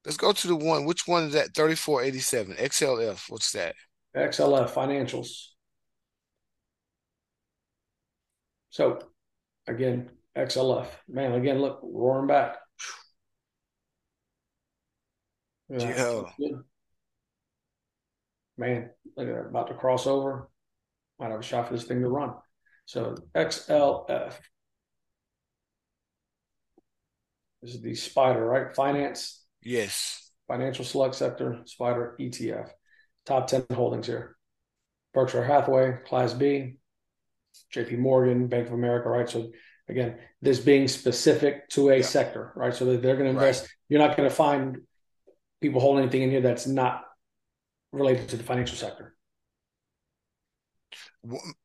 let's 0.06 0.16
go 0.16 0.32
to 0.32 0.46
the 0.46 0.56
one. 0.56 0.84
Which 0.84 1.06
one 1.06 1.24
is 1.24 1.32
that? 1.34 1.54
3487. 1.54 2.54
XLF. 2.56 3.30
What's 3.30 3.52
that? 3.52 3.74
XLF 4.16 4.70
financials. 4.70 5.48
So 8.70 9.00
again, 9.66 10.10
XLF, 10.36 10.86
man, 11.08 11.32
again, 11.32 11.60
look, 11.60 11.80
roaring 11.82 12.28
back. 12.28 12.56
That. 15.70 16.32
Yeah. 16.38 16.50
Man, 18.58 18.90
look 19.16 19.28
at 19.28 19.34
that, 19.34 19.46
about 19.48 19.68
to 19.68 19.74
cross 19.74 20.06
over. 20.06 20.50
Might 21.18 21.30
have 21.30 21.40
a 21.40 21.42
shot 21.42 21.68
for 21.68 21.74
this 21.74 21.84
thing 21.84 22.00
to 22.00 22.08
run. 22.08 22.34
So 22.86 23.14
XLF. 23.34 24.34
This 27.62 27.74
is 27.74 27.82
the 27.82 27.94
spider, 27.94 28.44
right? 28.44 28.74
Finance, 28.74 29.44
Yes. 29.62 30.32
financial 30.48 30.84
select 30.84 31.14
sector, 31.14 31.60
spider 31.66 32.16
ETF. 32.18 32.70
Top 33.26 33.46
10 33.46 33.66
holdings 33.72 34.06
here. 34.06 34.36
Berkshire 35.12 35.44
Hathaway, 35.44 35.98
Class 36.06 36.32
B, 36.32 36.78
JP 37.74 37.98
Morgan, 37.98 38.46
Bank 38.48 38.68
of 38.68 38.72
America, 38.72 39.08
right? 39.10 39.28
So 39.28 39.52
again, 39.88 40.18
this 40.40 40.58
being 40.58 40.88
specific 40.88 41.68
to 41.70 41.90
a 41.90 41.96
Yeah. 41.96 42.02
sector, 42.02 42.52
right? 42.56 42.72
So 42.74 42.86
that 42.86 43.02
they're 43.02 43.16
going 43.16 43.32
to 43.32 43.38
Right. 43.38 43.48
invest. 43.48 43.68
You're 43.88 44.00
not 44.00 44.16
going 44.16 44.28
to 44.28 44.34
find 44.34 44.86
people 45.60 45.80
hold 45.80 45.98
anything 45.98 46.22
in 46.22 46.30
here 46.30 46.40
that's 46.40 46.66
not 46.66 47.04
related 47.92 48.28
to 48.30 48.36
the 48.36 48.42
financial 48.44 48.76
sector. 48.76 49.14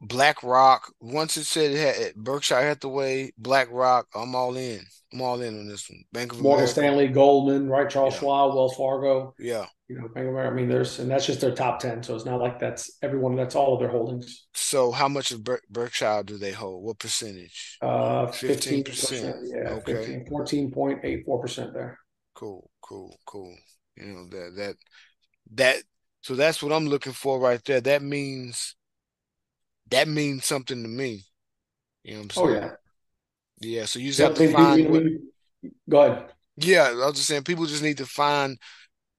BlackRock. 0.02 0.92
Once 1.00 1.38
it 1.38 1.46
said 1.46 1.72
it 1.72 1.96
had 2.06 2.16
Berkshire 2.16 2.60
Hathaway, 2.62 3.32
BlackRock. 3.38 4.08
I'm 4.14 4.36
all 4.36 4.56
in. 4.58 4.82
I'm 5.14 5.22
all 5.22 5.42
in 5.42 5.58
on 5.58 5.68
this 5.70 5.90
one. 5.90 6.04
Bank 6.12 6.34
of 6.34 6.42
Morgan 6.42 6.66
America. 6.66 6.72
Stanley, 6.74 7.08
Goldman, 7.08 7.70
right? 7.70 7.90
Charles 7.90 8.16
Yeah. 8.16 8.20
Schwab, 8.20 8.54
Wells 8.54 8.76
Fargo. 8.76 9.34
Yeah. 9.40 9.66
You 9.88 9.96
know, 10.00 10.08
Bank 10.10 10.28
of 10.28 10.34
America. 10.34 10.52
I 10.52 10.54
mean, 10.56 10.68
there's 10.68 11.00
and 11.00 11.10
that's 11.10 11.26
just 11.26 11.40
their 11.40 11.56
top 11.56 11.80
ten. 11.80 12.04
So 12.04 12.16
it's 12.16 12.26
not 12.26 12.42
like 12.42 12.60
that's 12.60 12.98
everyone. 13.02 13.36
That's 13.38 13.56
all 13.56 13.76
of 13.76 13.80
their 13.80 13.90
holdings. 13.90 14.46
So 14.54 14.92
how 14.92 15.08
much 15.08 15.32
of 15.32 15.44
Ber- 15.44 15.62
Berkshire 15.70 16.24
do 16.26 16.38
they 16.38 16.52
hold? 16.52 16.84
What 16.84 17.00
percentage? 17.00 17.78
Uh, 17.82 18.26
15%. 18.28 18.34
fifteen 18.36 18.84
percent. 18.84 19.36
Yeah, 19.44 19.70
Okay. 19.76 20.26
Fourteen 20.28 20.72
point 20.72 21.00
eight 21.04 21.24
four 21.26 21.40
percent 21.40 21.74
there. 21.74 21.98
Cool, 22.34 22.70
cool, 22.82 23.18
cool. 23.26 23.56
You 23.98 24.06
know 24.08 24.26
that 24.30 24.54
that 24.58 24.76
that. 25.54 25.84
So 26.22 26.34
that's 26.36 26.64
what 26.64 26.74
I'm 26.74 26.88
looking 26.88 27.14
for 27.14 27.40
right 27.40 27.64
there. 27.66 27.82
That 27.82 28.02
means 28.02 28.76
that 29.92 30.08
means 30.08 30.46
something 30.46 30.82
to 30.82 30.88
me. 30.90 31.24
You 32.04 32.16
know 32.16 32.22
what 32.24 32.38
I'm 32.38 32.44
Oh 32.44 32.54
yeah. 32.54 32.72
Yeah. 33.62 33.86
So 33.86 34.00
you 34.00 34.08
just 34.08 34.20
Yeah, 34.20 34.28
have 34.28 34.38
to 34.38 34.52
find. 34.52 34.84
you 34.84 34.90
what- 34.90 35.04
you- 35.04 35.32
Go 35.90 36.02
ahead. 36.04 36.34
Yeah, 36.58 36.84
I 36.90 37.06
was 37.08 37.16
just 37.16 37.28
saying 37.28 37.44
people 37.44 37.66
just 37.66 37.84
need 37.84 37.98
to 37.98 38.06
find 38.06 38.58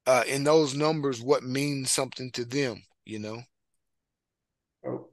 uh 0.06 0.24
in 0.26 0.44
those 0.44 0.74
numbers 0.74 1.20
what 1.22 1.42
means 1.42 1.90
something 1.90 2.30
to 2.32 2.44
them, 2.44 2.82
you 3.04 3.18
know? 3.18 3.42
Oh. 4.86 5.08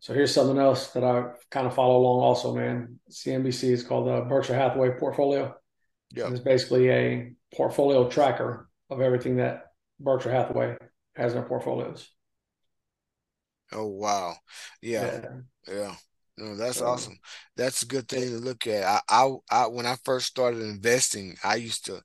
So 0.00 0.14
here's 0.14 0.32
something 0.34 0.58
else 0.58 0.88
that 0.92 1.04
I 1.04 1.32
kind 1.50 1.66
of 1.66 1.74
follow 1.74 1.96
along 1.98 2.22
also, 2.22 2.54
man. 2.54 2.98
CNBC 3.10 3.64
is 3.70 3.82
called 3.82 4.06
the 4.08 4.22
Berkshire 4.28 4.54
Hathaway 4.54 4.90
portfolio. 4.98 5.54
Yeah. 6.12 6.30
It's 6.30 6.40
basically 6.40 6.90
a 6.90 7.32
portfolio 7.54 8.08
tracker 8.08 8.69
of 8.90 9.00
everything 9.00 9.36
that 9.36 9.72
Berkshire 9.98 10.30
Hathaway 10.32 10.76
has 11.16 11.32
in 11.32 11.38
their 11.38 11.48
portfolios. 11.48 12.10
Oh 13.72 13.86
wow. 13.86 14.34
Yeah, 14.82 15.20
yeah. 15.68 15.94
No, 16.36 16.56
that's 16.56 16.78
So- 16.78 16.86
awesome. 16.86 17.18
That's 17.56 17.82
a 17.82 17.86
good 17.86 18.08
thing 18.08 18.22
to 18.28 18.38
look 18.38 18.66
at. 18.66 18.84
I, 18.84 19.00
I 19.08 19.34
I 19.50 19.66
when 19.66 19.86
I 19.86 19.96
first 20.04 20.26
started 20.26 20.62
investing, 20.62 21.36
I 21.44 21.56
used 21.56 21.84
to 21.86 22.02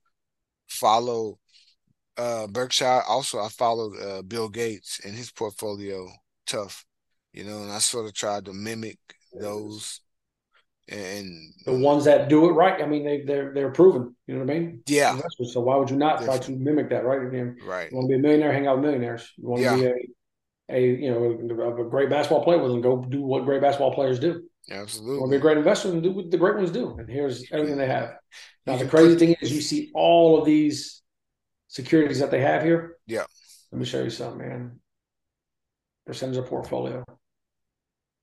follow 0.67 1.39
uh 2.17 2.47
Berkshire. 2.47 3.01
Also, 3.07 3.39
I 3.39 3.49
followed 3.49 3.99
uh 3.99 4.21
Bill 4.21 4.49
Gates 4.49 4.99
and 5.03 5.15
his 5.15 5.31
portfolio 5.31 6.07
tough, 6.45 6.85
you 7.33 7.43
know, 7.43 7.63
and 7.63 7.71
I 7.71 7.79
sort 7.79 8.05
of 8.05 8.13
tried 8.13 8.45
to 8.45 8.53
mimic 8.53 8.99
those 9.33 10.01
and 10.87 11.53
The 11.65 11.73
ones 11.73 12.05
that 12.05 12.29
do 12.29 12.47
it 12.47 12.53
right, 12.53 12.81
I 12.81 12.85
mean, 12.85 13.03
they 13.03 13.21
they're 13.21 13.53
they're 13.53 13.71
proven. 13.71 14.15
You 14.27 14.35
know 14.35 14.45
what 14.45 14.51
I 14.51 14.59
mean? 14.59 14.81
yeah, 14.87 15.11
Investors. 15.15 15.53
So 15.53 15.61
why 15.61 15.75
would 15.77 15.89
you 15.89 15.97
not 15.97 16.23
try 16.23 16.37
to 16.37 16.51
mimic 16.51 16.89
that, 16.89 17.05
right? 17.05 17.21
You, 17.21 17.55
right. 17.65 17.91
want 17.91 18.05
to 18.05 18.07
be 18.09 18.15
a 18.15 18.19
millionaire, 18.19 18.53
hang 18.53 18.67
out 18.67 18.77
with 18.77 18.85
millionaires. 18.85 19.31
You 19.37 19.47
want 19.47 19.63
to 19.63 19.75
be 19.75 19.85
a 19.85 19.93
a 20.69 20.81
you 20.81 21.11
know 21.11 21.31
a, 21.31 21.89
great 21.89 22.09
basketball 22.09 22.43
player, 22.43 22.59
with 22.59 22.71
them. 22.71 22.81
go 22.81 23.03
do 23.03 23.21
what 23.21 23.45
great 23.45 23.61
basketball 23.61 23.93
players 23.93 24.19
do. 24.19 24.43
You 24.67 24.77
want 24.77 24.89
to 24.89 25.27
be 25.29 25.35
a 25.35 25.39
great 25.39 25.57
investor 25.57 25.91
and 25.91 26.01
do 26.01 26.11
what 26.11 26.31
the 26.31 26.37
great 26.37 26.55
ones 26.55 26.71
do. 26.71 26.95
And 26.97 27.07
here's 27.07 27.51
everything 27.51 27.77
they 27.77 27.87
have. 27.87 28.15
Now 28.65 28.73
You 28.73 28.79
the 28.79 28.89
crazy 28.89 29.15
thing 29.15 29.35
is 29.39 29.51
you 29.51 29.61
see 29.61 29.91
all 29.93 30.39
of 30.39 30.45
these 30.45 31.03
securities 31.67 32.19
that 32.19 32.31
they 32.31 32.41
have 32.41 32.63
here. 32.63 32.97
Yeah. 33.05 33.25
Let 33.71 33.79
me 33.79 33.85
show 33.85 34.01
you 34.01 34.09
something, 34.09 34.39
man. 34.39 34.79
Percentage 36.07 36.37
of 36.37 36.47
portfolio. 36.47 37.03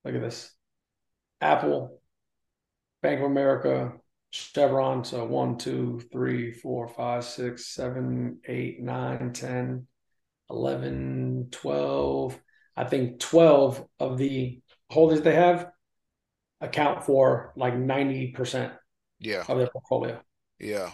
Look 0.04 0.14
at 0.16 0.20
this. 0.20 0.50
Apple, 1.40 2.00
Bank 3.02 3.20
of 3.20 3.26
America, 3.26 3.92
Chevron. 4.30 5.04
So 5.04 5.24
one, 5.24 5.58
two, 5.58 6.00
three, 6.12 6.52
four, 6.52 6.88
five, 6.88 7.24
six, 7.24 7.66
seven, 7.74 8.40
eight, 8.46 8.80
nine, 8.82 9.32
10, 9.32 9.86
11, 10.50 11.48
12. 11.50 12.38
I 12.76 12.84
think 12.84 13.20
12 13.20 13.84
of 14.00 14.18
the 14.18 14.60
holdings 14.90 15.22
they 15.22 15.34
have 15.34 15.70
account 16.60 17.04
for 17.04 17.52
like 17.56 17.74
90% 17.76 18.72
Yeah, 19.18 19.46
of 19.48 19.58
their 19.58 19.68
portfolio. 19.68 20.20
yeah. 20.58 20.92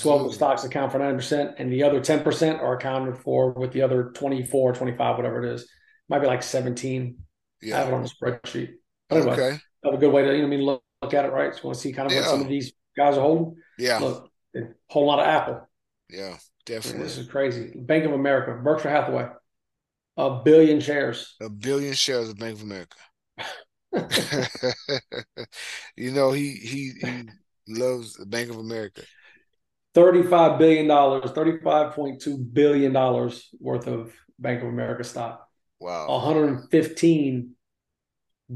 12 0.00 0.20
of 0.22 0.26
Absolutely. 0.26 0.28
the 0.28 0.34
stocks 0.34 0.64
account 0.64 0.92
for 0.92 0.98
9%, 0.98 1.54
and 1.58 1.72
the 1.72 1.82
other 1.82 2.00
10% 2.00 2.60
are 2.60 2.76
accounted 2.76 3.18
for 3.18 3.52
with 3.52 3.72
the 3.72 3.82
other 3.82 4.10
24, 4.14 4.74
25, 4.74 5.16
whatever 5.16 5.44
it 5.44 5.52
is. 5.54 5.68
Might 6.08 6.20
be 6.20 6.26
like 6.26 6.42
17. 6.42 7.18
Yeah. 7.62 7.76
I 7.76 7.78
have 7.80 7.88
it 7.88 7.94
on 7.94 8.02
the 8.02 8.08
spreadsheet. 8.08 8.74
But 9.08 9.16
anyway, 9.18 9.32
Okay. 9.32 9.58
have 9.84 9.94
a 9.94 9.98
good 9.98 10.12
way 10.12 10.22
to, 10.24 10.32
you 10.32 10.38
know, 10.40 10.46
I 10.46 10.50
mean, 10.50 10.62
look, 10.62 10.82
look 11.04 11.14
at 11.14 11.24
it, 11.24 11.32
right? 11.32 11.52
So 11.54 11.60
you 11.62 11.66
want 11.68 11.76
to 11.76 11.80
see 11.80 11.92
kind 11.92 12.10
of 12.10 12.16
what 12.16 12.24
some 12.24 12.40
of 12.40 12.48
these 12.48 12.72
guys 12.96 13.16
are 13.16 13.20
holding. 13.20 13.56
Yeah. 13.78 13.98
Look, 13.98 14.30
a 14.56 14.60
whole 14.88 15.06
lot 15.06 15.20
of 15.20 15.26
Apple. 15.26 15.68
Yeah. 16.10 16.36
Definitely. 16.66 17.02
this 17.02 17.18
is 17.18 17.26
crazy. 17.26 17.72
Bank 17.76 18.06
of 18.06 18.12
America, 18.12 18.58
Berkshire 18.62 18.88
Hathaway, 18.88 19.28
a 20.16 20.42
billion 20.42 20.80
shares. 20.80 21.34
A 21.42 21.50
billion 21.50 21.92
shares 21.92 22.30
of 22.30 22.38
Bank 22.38 22.56
of 22.56 22.62
America. 22.62 22.96
You 25.96 26.10
know, 26.10 26.32
he 26.32 26.52
he 26.52 26.92
he 27.00 27.28
loves 27.68 28.16
Bank 28.24 28.50
of 28.50 28.58
America. 28.58 29.02
$35 29.94 30.58
billion, 30.58 30.88
$35.2 30.88 32.52
billion 32.52 32.92
worth 33.60 33.86
of 33.86 34.12
Bank 34.40 34.62
of 34.62 34.68
America 34.68 35.04
stock. 35.04 35.46
Wow. 35.78 36.08
115 36.08 37.54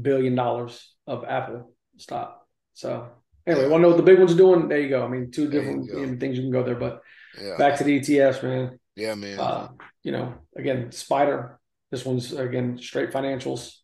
billion 0.01 0.35
dollars 0.35 0.95
of 1.07 1.23
Apple 1.23 1.71
stock. 1.97 2.38
So 2.79 3.09
anyway, 3.45 3.67
want 3.67 3.79
to 3.79 3.83
know 3.83 3.87
what 3.89 3.97
the 3.97 4.03
big 4.03 4.19
one's 4.19 4.35
doing? 4.35 4.69
There 4.69 4.79
you 4.79 4.87
go. 4.87 5.03
I 5.03 5.09
mean, 5.09 5.31
two 5.31 5.49
different 5.49 5.87
you 5.87 6.07
know, 6.07 6.17
things 6.17 6.37
you 6.37 6.43
can 6.43 6.51
go 6.51 6.63
there. 6.63 6.75
But 6.75 7.01
Yeah. 7.37 7.57
back 7.57 7.77
to 7.77 7.83
the 7.83 7.99
ETFs, 7.99 8.41
man. 8.41 8.79
Yeah, 8.95 9.15
man. 9.15 9.37
Uh, 9.37 9.67
you 10.01 10.13
know, 10.13 10.35
again, 10.55 10.91
Spider. 10.93 11.59
This 11.91 12.05
one's 12.05 12.31
again 12.31 12.77
straight 12.77 13.11
financials. 13.11 13.75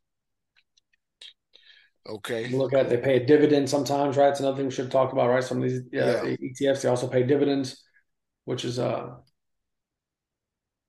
Okay. 2.07 2.47
You 2.47 2.57
look 2.57 2.73
at 2.73 2.85
it, 2.85 2.89
they 2.89 2.97
pay 2.97 3.15
a 3.17 3.25
dividend 3.25 3.69
sometimes, 3.69 4.15
right? 4.15 4.29
It's 4.29 4.39
another 4.39 4.57
thing 4.57 4.67
we 4.67 4.71
should 4.71 4.91
talk 4.91 5.11
about, 5.11 5.29
right? 5.29 5.43
Some 5.43 5.57
of 5.61 5.63
these 5.69 5.79
uh, 5.81 5.87
Yeah. 5.91 6.35
ETFs 6.47 6.81
they 6.81 6.89
also 6.89 7.09
pay 7.09 7.23
dividends, 7.23 7.83
which 8.45 8.63
is 8.63 8.79
uh, 8.79 9.15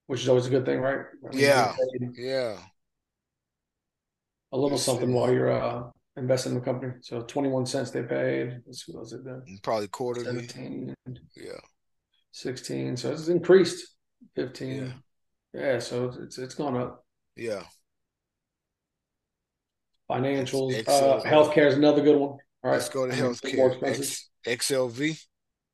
which 0.06 0.22
is 0.22 0.28
always 0.28 0.46
a 0.46 0.50
good 0.50 0.64
thing, 0.64 0.78
right? 0.78 1.06
I 1.24 1.34
mean, 1.34 1.40
Yeah. 1.40 1.74
Yeah. 2.14 2.58
A 4.52 4.56
little 4.56 4.78
something 4.78 5.12
while 5.12 5.32
you're 5.32 5.50
uh, 5.50 5.90
investing 6.16 6.52
in 6.52 6.58
the 6.58 6.64
company. 6.64 6.92
So 7.02 7.22
21 7.22 7.66
cents 7.66 7.90
they 7.90 8.02
paid. 8.02 8.60
Let's 8.66 8.84
see 8.84 8.92
what 8.92 9.00
was 9.02 9.12
it 9.12 9.24
then? 9.24 9.42
Probably 9.62 9.88
quarterly. 9.88 10.46
17, 10.46 10.94
Yeah. 11.34 11.52
16. 12.32 12.96
So 12.96 13.12
it's 13.12 13.28
increased. 13.28 13.94
15. 14.34 14.76
Yeah. 14.76 14.92
Yeah, 15.54 15.78
so 15.78 16.12
it's 16.22 16.36
it's 16.38 16.54
gone 16.54 16.76
up. 16.76 17.04
Yeah. 17.34 17.62
Financials, 20.10 20.86
uh, 20.86 21.20
healthcare 21.22 21.66
is 21.66 21.74
another 21.74 22.02
good 22.02 22.16
one. 22.16 22.30
All 22.30 22.38
right, 22.62 22.72
Let's 22.74 22.88
go 22.88 23.06
to 23.06 23.12
healthcare. 23.12 23.82
X, 23.82 24.28
XLV. 24.46 25.20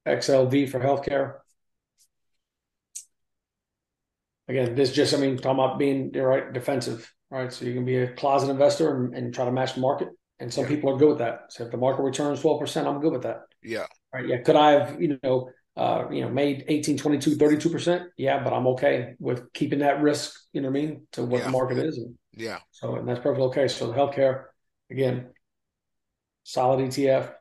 XLV 0.07 0.71
for 0.71 0.81
healthcare. 0.81 1.35
Again, 4.49 4.75
this 4.75 4.93
just 4.93 5.15
I 5.15 5.19
mean 5.19 5.37
talking 5.37 5.51
about 5.53 5.79
being 5.79 6.13
you're 6.15 6.29
right 6.29 6.53
defensive, 6.53 7.13
right? 7.31 7.53
So 7.53 7.65
you 7.65 7.75
can 7.75 7.85
be 7.85 7.97
a 7.97 8.13
closet 8.15 8.51
investor 8.51 8.95
and, 8.95 9.15
and 9.15 9.35
try 9.35 9.45
to 9.45 9.53
match 9.53 9.75
the 9.75 9.81
market. 9.81 10.09
And 10.43 10.53
some 10.53 10.65
Yeah. 10.65 10.71
people 10.71 10.91
are 10.91 10.97
good 10.97 11.09
with 11.11 11.19
that. 11.19 11.53
So 11.53 11.65
if 11.65 11.71
the 11.71 11.77
market 11.77 12.03
returns 12.03 12.41
12%, 12.41 12.89
I'm 12.89 13.01
good 13.01 13.13
with 13.13 13.23
that. 13.23 13.43
Yeah. 13.63 13.87
Right. 14.13 14.27
Yeah. 14.27 14.39
Could 14.39 14.57
I 14.57 14.73
have, 14.73 15.01
you 15.01 15.21
know, 15.23 15.51
uh, 15.77 16.07
you 16.11 16.21
know, 16.23 16.31
made 16.31 16.65
18, 16.67 16.99
22, 16.99 17.37
32%? 17.37 18.11
Yeah, 18.17 18.43
but 18.43 18.53
I'm 18.53 18.67
okay 18.69 19.15
with 19.21 19.53
keeping 19.53 19.79
that 19.79 20.03
risk, 20.03 20.35
you 20.53 20.61
know 20.61 20.69
what 20.69 20.79
I 20.79 20.83
mean, 20.83 21.07
to 21.13 21.23
what 21.23 21.39
Yeah. 21.39 21.45
the 21.45 21.51
market 21.53 21.79
is. 21.79 21.97
And 21.97 22.19
Yeah. 22.33 22.59
so, 22.73 22.97
and 22.97 23.09
that's 23.09 23.21
perfectly 23.21 23.47
okay. 23.47 23.69
So 23.69 23.87
the 23.87 23.95
healthcare, 23.95 24.47
again, 24.91 25.33
solid 26.43 26.81
ETF. 26.81 27.33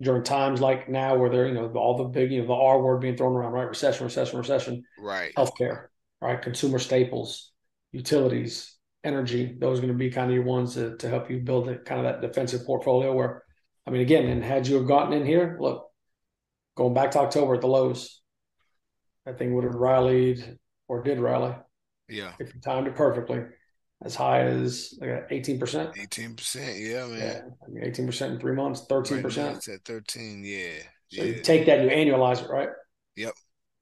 During 0.00 0.24
times 0.24 0.60
like 0.60 0.88
now 0.88 1.16
where 1.18 1.28
they're, 1.28 1.46
you 1.46 1.54
know, 1.54 1.70
all 1.74 1.98
the 1.98 2.04
big, 2.04 2.32
you 2.32 2.40
know, 2.40 2.48
the 2.48 2.54
R 2.54 2.80
word 2.80 3.00
being 3.02 3.16
thrown 3.18 3.34
around, 3.36 3.52
right? 3.52 3.68
Recession, 3.68 4.04
recession, 4.04 4.38
recession, 4.38 4.84
Right. 4.98 5.34
healthcare, 5.36 5.88
right? 6.22 6.40
Consumer 6.40 6.78
staples, 6.78 7.52
utilities, 7.92 8.74
energy. 9.04 9.56
Those 9.58 9.78
are 9.78 9.82
going 9.82 9.92
to 9.92 9.98
be 9.98 10.10
kind 10.10 10.30
of 10.30 10.34
your 10.34 10.44
ones 10.44 10.74
to, 10.74 10.96
to 10.96 11.08
help 11.08 11.30
you 11.30 11.38
build 11.40 11.68
a, 11.68 11.78
kind 11.78 12.04
of 12.04 12.06
that 12.20 12.26
defensive 12.26 12.64
portfolio 12.64 13.12
where, 13.12 13.42
I 13.86 13.90
mean, 13.90 14.02
again, 14.02 14.26
and 14.26 14.42
had 14.44 14.66
you 14.66 14.76
have 14.76 14.86
gotten 14.86 15.12
in 15.12 15.26
here, 15.26 15.56
look, 15.60 15.88
going 16.76 16.94
back 16.94 17.10
to 17.12 17.20
October 17.20 17.54
at 17.54 17.60
the 17.60 17.66
lows, 17.66 18.20
that 19.26 19.38
thing 19.38 19.54
would 19.54 19.64
have 19.64 19.74
rallied 19.74 20.58
or 20.88 21.02
did 21.02 21.18
rally 21.20 21.54
Yeah. 22.08 22.32
if 22.38 22.54
you 22.54 22.60
timed 22.60 22.86
it 22.86 22.94
perfectly, 22.94 23.42
as 24.04 24.14
high 24.14 24.40
as 24.42 24.94
like 25.00 25.26
eighteen 25.30 25.60
percent. 25.60 25.94
18%. 25.94 26.56
Yeah, 26.80 27.06
man. 27.06 27.18
Yeah, 27.18 27.40
I 27.64 27.70
mean 27.70 27.84
eighteen 27.84 28.06
percent 28.06 28.34
in 28.34 28.40
three 28.40 28.54
months, 28.56 28.84
thirteen 28.88 29.22
percent. 29.22 29.58
it's 29.58 29.68
at 29.68 29.84
13. 29.84 30.42
Yeah. 30.44 30.68
So 31.08 31.22
Yeah. 31.22 31.24
you 31.24 31.40
take 31.42 31.66
that, 31.66 31.78
and 31.78 31.88
you 31.90 31.96
annualize 32.14 32.42
it, 32.42 32.50
right? 32.50 32.68
Yep. 33.16 33.34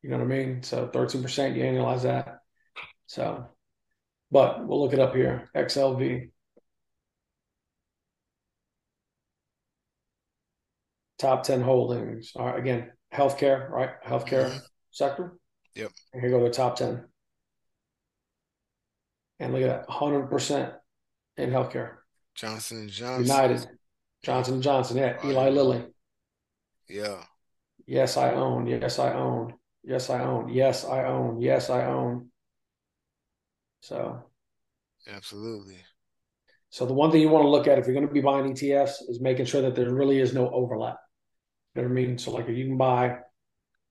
You 0.03 0.11
know 0.11 0.19
what 0.19 0.25
I 0.25 0.29
mean? 0.29 0.63
So 0.63 0.89
thirteen 0.89 1.23
percent, 1.23 1.57
you 1.57 1.63
annualize 1.65 2.03
that. 2.03 2.39
So, 3.07 3.47
but 4.31 4.67
we'll 4.67 4.83
look 4.83 4.93
it 4.93 4.99
up 4.99 5.15
here. 5.15 5.51
XLV. 5.55 6.31
Top 11.19 11.43
10 11.43 11.61
holdings. 11.61 12.33
All 12.35 12.47
right, 12.47 12.59
again, 12.59 12.93
healthcare, 13.13 13.69
right? 13.69 13.91
Healthcare 14.03 14.51
Mhm. 14.51 14.61
sector. 14.91 15.37
Yep. 15.75 15.93
And 16.13 16.23
here 16.23 16.31
go 16.31 16.43
the 16.43 16.51
top 16.51 16.77
10. 16.77 17.07
And 19.39 19.53
look 19.53 19.63
at 19.63 19.87
that, 19.87 19.89
100% 19.89 20.75
in 21.37 21.51
healthcare. 21.51 21.99
Johnson 22.35 22.81
and 22.81 22.91
Johnson. 22.91 23.23
United, 23.23 23.79
Johnson 24.23 24.55
and 24.55 24.63
Johnson. 24.63 24.97
Yeah, 24.97 25.25
Eli 25.25 25.51
Lilly. 25.51 25.93
Yeah. 26.89 27.25
Yes, 27.87 28.17
I 28.17 28.35
own. 28.35 28.67
Yes, 28.67 28.99
I 28.99 29.13
own. 29.13 29.59
Yes, 29.83 30.11
I 30.11 30.23
own. 30.23 30.49
Yes, 30.49 30.85
I 30.85 31.05
own. 31.05 31.41
Yes, 31.41 31.71
I 31.71 31.85
own. 31.87 32.30
So, 33.81 34.23
absolutely. 35.09 35.79
So 36.71 36.87
the 36.87 36.95
one 36.95 37.11
thing 37.11 37.21
you 37.21 37.29
want 37.29 37.45
to 37.45 37.49
look 37.49 37.67
at 37.67 37.79
if 37.79 37.87
you're 37.87 37.95
going 37.95 38.07
to 38.07 38.13
be 38.13 38.21
buying 38.21 38.53
ETFs 38.53 39.09
is 39.09 39.21
making 39.21 39.47
sure 39.47 39.63
that 39.63 39.75
there 39.75 39.93
really 39.93 40.21
is 40.21 40.33
no 40.33 40.49
overlap. 40.51 40.99
You 41.75 41.83
know 41.83 41.89
what 41.89 41.93
I 41.93 41.95
mean? 41.95 42.19
So 42.19 42.31
like 42.31 42.49
if 42.49 42.57
you 42.57 42.67
can 42.67 42.77
buy 42.77 43.19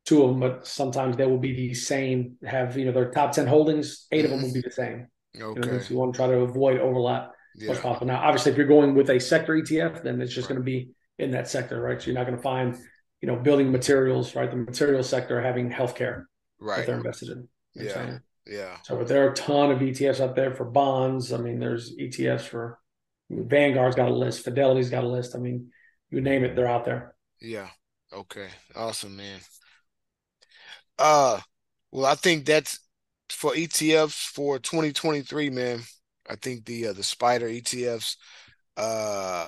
two 0.06 0.24
of 0.24 0.30
them, 0.30 0.40
but 0.40 0.66
sometimes 0.66 1.18
they 1.18 1.26
will 1.26 1.40
be 1.40 1.54
the 1.54 1.74
same. 1.74 2.38
Have 2.46 2.78
you 2.78 2.86
know 2.86 2.92
their 2.92 3.12
top 3.12 3.34
ten 3.34 3.48
holdings, 3.48 4.08
8 4.12 4.18
mm-hmm. 4.18 4.26
of 4.26 4.32
them 4.32 4.48
will 4.48 4.54
be 4.54 4.62
the 4.62 4.72
same. 4.72 5.08
Okay. 5.40 5.60
You, 5.60 5.74
know, 5.74 5.80
so 5.80 5.94
you 5.94 6.00
want 6.00 6.14
to 6.14 6.18
try 6.18 6.28
to 6.28 6.40
avoid 6.40 6.80
overlap 6.80 7.32
yeah. 7.56 7.72
as 7.72 7.80
possible. 7.80 8.08
Now, 8.08 8.22
obviously, 8.22 8.52
if 8.52 8.58
you're 8.58 8.68
going 8.68 8.96
with 8.96 9.10
a 9.10 9.20
sector 9.20 9.54
ETF, 9.54 10.02
then 10.04 10.22
it's 10.22 10.34
just 10.34 10.50
right. 10.50 10.56
going 10.56 10.62
to 10.62 10.66
be 10.66 10.92
in 11.18 11.32
that 11.32 11.48
sector, 11.48 11.82
right? 11.82 12.02
So 12.02 12.08
you're 12.08 12.16
not 12.16 12.26
going 12.26 12.38
to 12.38 12.42
find, 12.42 12.78
you 13.22 13.28
know, 13.28 13.36
building 13.36 13.72
materials, 13.72 14.36
right? 14.36 14.50
The 14.50 14.58
material 14.58 15.04
sector 15.04 15.42
having 15.42 15.70
healthcare 15.70 16.24
right. 16.60 16.78
that 16.78 16.88
they're 16.88 16.98
invested 16.98 17.30
in. 17.30 17.48
Yeah. 17.76 18.20
Yeah. 18.50 18.78
So 18.84 18.98
but 18.98 19.08
there 19.08 19.26
are 19.26 19.32
a 19.32 19.36
ton 19.36 19.72
of 19.72 19.80
ETFs 19.80 20.20
out 20.20 20.36
there 20.36 20.54
for 20.54 20.66
bonds. 20.66 21.32
I 21.32 21.38
mean, 21.38 21.60
there's 21.60 21.96
ETFs 21.96 22.42
for 22.42 22.80
Vanguard's 23.30 23.96
got 23.96 24.10
a 24.10 24.14
list, 24.14 24.44
Fidelity's 24.44 24.90
got 24.90 25.04
a 25.04 25.08
list. 25.08 25.36
I 25.36 25.40
mean, 25.40 25.72
you 26.10 26.20
name 26.20 26.44
it, 26.44 26.56
they're 26.56 26.68
out 26.68 26.84
there. 26.84 27.16
Yeah. 27.40 27.70
Okay. 28.12 28.48
Awesome, 28.76 29.16
man. 29.16 29.40
Uh 30.98 31.40
well, 31.92 32.06
I 32.06 32.16
think 32.16 32.46
that's 32.46 32.80
for 33.30 33.54
ETFs 33.54 34.28
for 34.28 34.60
2023, 34.60 35.50
man. 35.52 35.82
I 36.28 36.36
think 36.36 36.66
the 36.66 36.88
uh, 36.88 36.94
the 36.94 37.04
Spider 37.04 37.48
ETFs 37.48 38.16
uh 38.78 39.48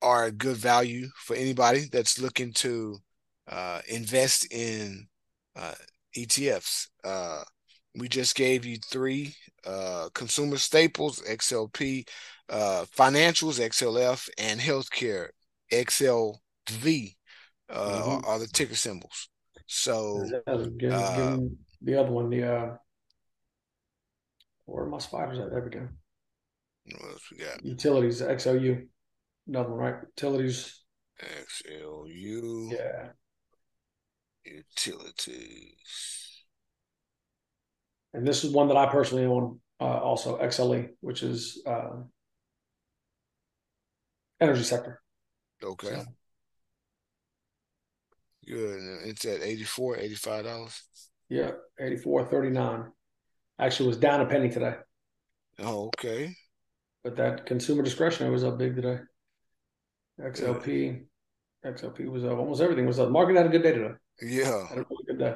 are 0.00 0.24
a 0.24 0.32
good 0.32 0.56
value 0.56 1.08
for 1.16 1.36
anybody 1.36 1.86
that's 1.92 2.18
looking 2.18 2.52
to 2.54 2.96
uh 3.48 3.82
invest 3.86 4.50
in 4.50 5.08
uh 5.56 5.74
ETFs. 6.16 6.88
Uh 7.04 7.42
we 7.96 8.08
just 8.08 8.34
gave 8.34 8.64
you 8.64 8.76
three 8.78 9.34
uh, 9.66 10.08
consumer 10.14 10.56
staples, 10.56 11.22
XLP, 11.22 12.08
uh, 12.48 12.84
financials, 12.96 13.60
XLF, 13.60 14.28
and 14.38 14.60
healthcare, 14.60 15.28
XLV, 15.72 17.14
uh, 17.70 17.74
mm-hmm. 17.74 18.26
are 18.26 18.38
the 18.38 18.48
ticker 18.48 18.74
symbols. 18.74 19.28
So, 19.66 20.24
give, 20.78 20.92
uh, 20.92 21.36
give 21.36 21.50
the 21.80 22.00
other 22.00 22.10
one, 22.10 22.30
the 22.30 22.42
uh, 22.42 22.76
where 24.66 24.84
are 24.84 24.88
my 24.88 24.98
spiders 24.98 25.38
at? 25.38 25.50
There 25.50 25.62
we 25.62 25.70
go. 25.70 25.88
What 26.84 27.10
else 27.12 27.22
we 27.30 27.38
got? 27.38 27.64
Utilities, 27.64 28.20
XLU. 28.20 28.86
Another 29.46 29.70
one, 29.70 29.78
right? 29.78 29.94
Utilities. 30.16 30.80
XLU. 31.20 32.72
Yeah. 32.72 33.08
Utilities 34.44 36.23
and 38.14 38.26
this 38.26 38.44
is 38.44 38.52
one 38.52 38.68
that 38.68 38.76
I 38.76 38.86
personally 38.86 39.26
own, 39.26 39.60
uh, 39.80 39.98
also 39.98 40.38
XLE, 40.38 40.90
which 41.00 41.22
is 41.22 41.62
uh, 41.66 41.90
energy 44.40 44.62
sector. 44.62 45.02
Okay. 45.62 45.88
So. 45.88 46.04
Good. 48.46 48.80
It's 49.04 49.24
at 49.24 49.42
84 49.42 49.96
$85. 49.96 50.80
Yeah, 51.28 51.50
84 51.80 52.26
39 52.26 52.92
Actually, 53.58 53.88
was 53.88 53.96
down 53.96 54.20
a 54.20 54.26
penny 54.26 54.48
today. 54.48 54.74
Oh, 55.60 55.86
okay. 55.86 56.34
But 57.02 57.16
that 57.16 57.46
consumer 57.46 57.82
discretionary 57.82 58.32
was 58.32 58.44
up 58.44 58.58
big 58.58 58.74
today. 58.74 58.98
XLP, 60.20 61.04
XLP 61.64 62.08
was 62.08 62.24
up. 62.24 62.38
Almost 62.38 62.60
everything 62.60 62.86
was 62.86 62.98
up. 62.98 63.10
Market 63.10 63.36
had 63.36 63.46
a 63.46 63.50
good 63.50 63.62
day 63.62 63.72
today. 63.72 63.94
Yeah. 64.20 64.68
Had 64.68 64.78
a 64.78 64.86
really 64.90 65.04
good 65.06 65.18
day. 65.18 65.34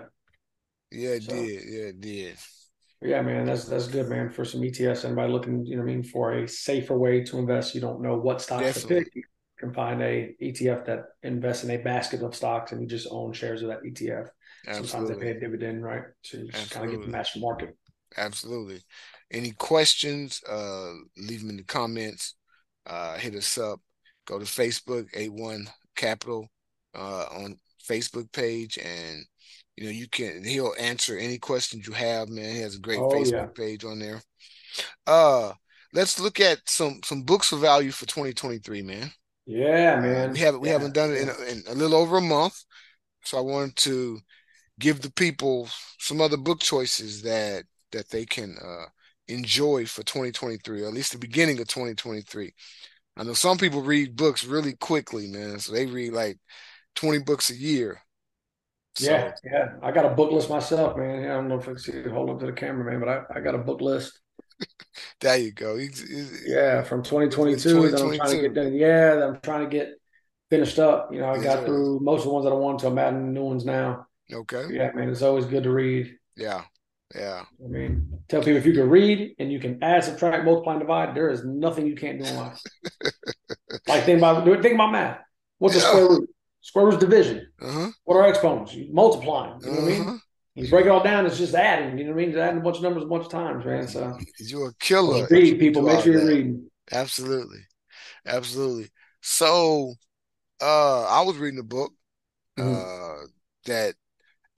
Yeah, 0.91 1.11
it 1.11 1.23
so. 1.25 1.33
did. 1.33 1.63
Yeah, 1.67 1.85
it 1.89 2.01
did. 2.01 2.37
Yeah, 3.01 3.23
man, 3.23 3.47
that's 3.47 3.65
that's 3.65 3.87
good, 3.87 4.09
man. 4.09 4.29
For 4.29 4.45
some 4.45 4.61
ETFs, 4.61 5.05
anybody 5.05 5.33
looking, 5.33 5.65
you 5.65 5.77
know, 5.77 5.83
I 5.83 5.85
mean, 5.85 6.03
for 6.03 6.33
a 6.33 6.49
safer 6.49 6.99
way 6.99 7.23
to 7.25 7.39
invest, 7.39 7.75
you 7.75 7.81
don't 7.81 8.03
know 8.03 8.17
what 8.17 8.43
stocks 8.43 8.65
Definitely. 8.65 8.97
to 8.97 9.05
pick. 9.05 9.15
You 9.15 9.23
can 9.61 9.73
find 9.73 10.03
a 10.03 10.35
ETF 10.43 10.85
that 10.87 11.05
invests 11.23 11.65
in 11.65 11.71
a 11.71 11.77
basket 11.77 12.23
of 12.23 12.35
stocks, 12.35 12.73
and 12.73 12.81
you 12.81 12.89
just 12.89 13.07
own 13.11 13.33
shares 13.33 13.63
of 13.63 13.69
that 13.69 13.85
ETF. 13.85 14.29
Absolutely. 14.67 14.89
Sometimes 14.89 15.09
they 15.11 15.25
pay 15.25 15.37
a 15.37 15.41
dividend, 15.41 15.85
right? 15.85 16.03
So 16.23 16.39
you 16.39 16.49
just 16.49 16.71
kind 16.73 16.87
of 16.87 16.93
get 16.93 17.03
the 17.03 17.13
match 17.13 17.37
market. 17.37 17.77
Absolutely. 18.17 18.81
Any 19.31 19.53
questions? 19.53 20.43
Uh, 20.49 20.93
leave 21.17 21.41
them 21.41 21.51
in 21.51 21.57
the 21.57 21.65
comments. 21.65 22.35
Uh, 22.85 23.17
hit 23.17 23.35
us 23.35 23.59
up. 23.59 23.81
Go 24.27 24.39
to 24.39 24.45
Facebook, 24.45 25.11
A1 25.13 25.69
Capital 25.95 26.49
uh, 26.95 27.27
on 27.31 27.57
Facebook 27.89 28.31
page, 28.33 28.79
and 28.79 29.25
you 29.79 29.85
know, 29.85 29.91
you 29.91 30.09
can 30.09 30.43
he'll 30.43 30.75
answer 30.79 31.17
any 31.17 31.39
questions 31.39 31.87
you 31.87 31.93
have, 31.93 32.29
man. 32.29 32.53
He 32.53 32.61
has 32.61 32.75
a 32.75 32.81
great 32.81 32.99
oh, 32.99 33.09
Facebook 33.09 33.33
yeah. 33.33 33.47
page 33.55 33.85
on 33.85 34.01
there. 34.01 34.21
Uh 35.07 35.53
let's 35.93 36.19
look 36.19 36.41
at 36.41 36.59
some 36.67 37.01
some 37.05 37.23
books 37.23 37.53
of 37.53 37.61
value 37.61 37.93
for 37.93 38.07
2023, 38.07 38.83
man. 38.83 39.13
Yeah, 39.47 39.97
uh, 39.99 40.03
man. 40.03 40.33
We 40.33 40.39
haven't 40.41 40.61
we 40.61 40.69
yeah. 40.69 40.73
haven't 40.73 40.95
done 40.95 41.13
it 41.13 41.23
in 41.23 41.29
a, 41.29 41.45
in 41.45 41.63
a 41.69 41.75
little 41.75 41.97
over 41.97 42.17
a 42.17 42.23
month. 42.23 42.61
So 43.23 43.39
I 43.39 43.41
wanted 43.41 43.77
to 43.77 44.19
give 44.81 45.01
the 45.01 45.13
people 45.13 45.69
some 46.01 46.21
other 46.21 46.37
book 46.37 46.59
choices 46.59 47.23
that 47.23 47.65
that 47.93 48.11
they 48.11 48.27
can 48.27 48.57
uh 48.61 48.87
enjoy 49.29 49.87
for 49.87 50.03
2023, 50.03 50.83
or 50.83 50.87
at 50.89 50.93
least 50.93 51.13
the 51.13 51.19
beginning 51.19 51.61
of 51.61 51.69
2023. 51.69 52.53
I 53.17 53.23
know 53.23 53.35
some 53.35 53.59
people 53.59 53.83
read 53.83 54.17
books 54.17 54.45
really 54.45 54.75
quickly, 54.75 55.29
man. 55.29 55.61
So 55.61 55.73
they 55.73 55.87
read 55.87 56.13
like 56.13 56.39
20 56.97 57.21
books 57.21 57.51
a 57.51 57.57
year. 57.57 58.01
So, 58.99 59.11
yeah, 59.11 59.33
yeah. 59.45 59.69
I 59.83 59.93
got 59.93 60.07
a 60.07 60.11
book 60.11 60.33
list 60.33 60.51
myself, 60.51 60.97
man. 60.97 61.25
I 61.25 61.35
don't 61.35 61.49
know 61.49 61.59
if 61.59 61.63
I 61.63 61.73
can 61.73 61.79
see 61.79 61.93
it 61.93 62.07
hold 62.07 62.31
up 62.31 62.41
to 62.41 62.47
the 62.47 62.53
camera, 62.53 62.91
man, 62.91 63.01
but 63.01 63.09
I, 63.09 63.39
I 63.39 63.41
got 63.41 63.55
a 63.55 63.59
book 63.59 63.81
list. 63.81 64.19
there 65.21 65.39
you 65.39 65.53
go. 65.53 65.77
He's, 65.77 66.01
he's, 66.01 66.43
yeah, 66.47 66.83
from 66.83 67.03
2022 67.03 67.91
that 67.91 68.01
I'm 68.03 68.17
trying 68.17 68.37
to 68.37 68.41
get 68.41 68.55
done. 68.55 68.75
Yeah, 68.75 69.25
I'm 69.25 69.41
trying 69.41 69.65
to 69.65 69.71
get 69.71 69.91
finished 70.51 70.79
up. 70.79 71.13
You 71.13 71.21
know, 71.21 71.31
I 71.31 71.43
got 71.43 71.65
through 71.65 72.01
most 72.01 72.21
of 72.21 72.25
the 72.25 72.31
ones 72.31 72.45
that 72.45 72.53
I 72.53 72.57
wanted 72.57 72.81
to. 72.81 72.87
I'm 72.89 72.99
adding 72.99 73.33
new 73.33 73.45
ones 73.45 73.65
now. 73.65 74.07
Okay. 74.33 74.65
Yeah, 74.71 74.91
man, 74.95 75.09
it's 75.09 75.23
always 75.23 75.45
good 75.45 75.63
to 75.63 75.71
read. 75.71 76.17
Yeah. 76.37 76.63
Yeah. 77.15 77.43
I 77.65 77.69
mean, 77.69 78.21
tell 78.29 78.41
people 78.41 78.57
if 78.57 78.67
you 78.67 78.75
can 78.75 78.91
read 78.91 79.35
and 79.39 79.51
you 79.51 79.61
can 79.61 79.83
add, 79.83 80.05
subtract, 80.05 80.45
multiply, 80.45 80.73
and 80.75 80.81
divide, 80.81 81.15
there 81.15 81.31
is 81.31 81.45
nothing 81.45 81.87
you 81.87 81.95
can't 81.95 82.19
do 82.19 82.29
in 82.29 82.37
life. 82.37 82.61
like 83.89 84.05
think 84.05 84.19
about 84.19 84.45
think 84.45 84.75
about 84.75 84.93
math. 84.93 85.21
What's 85.59 85.77
yeah. 85.77 85.83
a 85.83 85.85
square 85.85 86.09
root? 86.09 86.31
Square 86.69 86.85
root 86.85 87.01
division. 87.01 87.47
Uh-huh. 87.63 87.91
What 88.05 88.17
are 88.19 88.29
exponents? 88.29 88.75
You 88.75 88.93
multiplying. 88.93 89.59
You 89.63 89.67
know 89.69 89.73
uh-huh. 89.73 89.83
what 89.83 89.89
I 89.89 89.91
mean? 89.91 90.03
Uh-huh. 90.03 90.19
You 90.55 90.69
break 90.69 90.85
it 90.85 90.91
all 90.91 91.03
down, 91.03 91.25
it's 91.25 91.39
just 91.39 91.55
adding. 91.55 91.97
You 91.97 92.05
know 92.05 92.11
what 92.11 92.19
I 92.19 92.21
mean? 92.21 92.33
Just 92.33 92.43
adding 92.43 92.59
a 92.59 92.63
bunch 92.63 92.77
of 92.77 92.83
numbers 92.83 93.05
a 93.05 93.07
bunch 93.07 93.25
of 93.25 93.31
times, 93.31 93.65
man. 93.65 93.89
So 93.89 94.19
you're 94.39 94.69
a 94.69 94.75
killer. 94.79 95.27
Read 95.31 95.59
people. 95.59 95.81
Make 95.81 96.03
sure 96.03 96.13
you're 96.13 96.21
that. 96.21 96.27
reading. 96.27 96.71
Absolutely, 96.93 97.61
absolutely. 98.27 98.91
So, 99.23 99.95
uh, 100.61 101.05
I 101.05 101.23
was 101.23 101.39
reading 101.39 101.59
a 101.59 101.63
book 101.63 101.93
mm-hmm. 102.59 102.75
uh, 102.75 103.27
that 103.65 103.95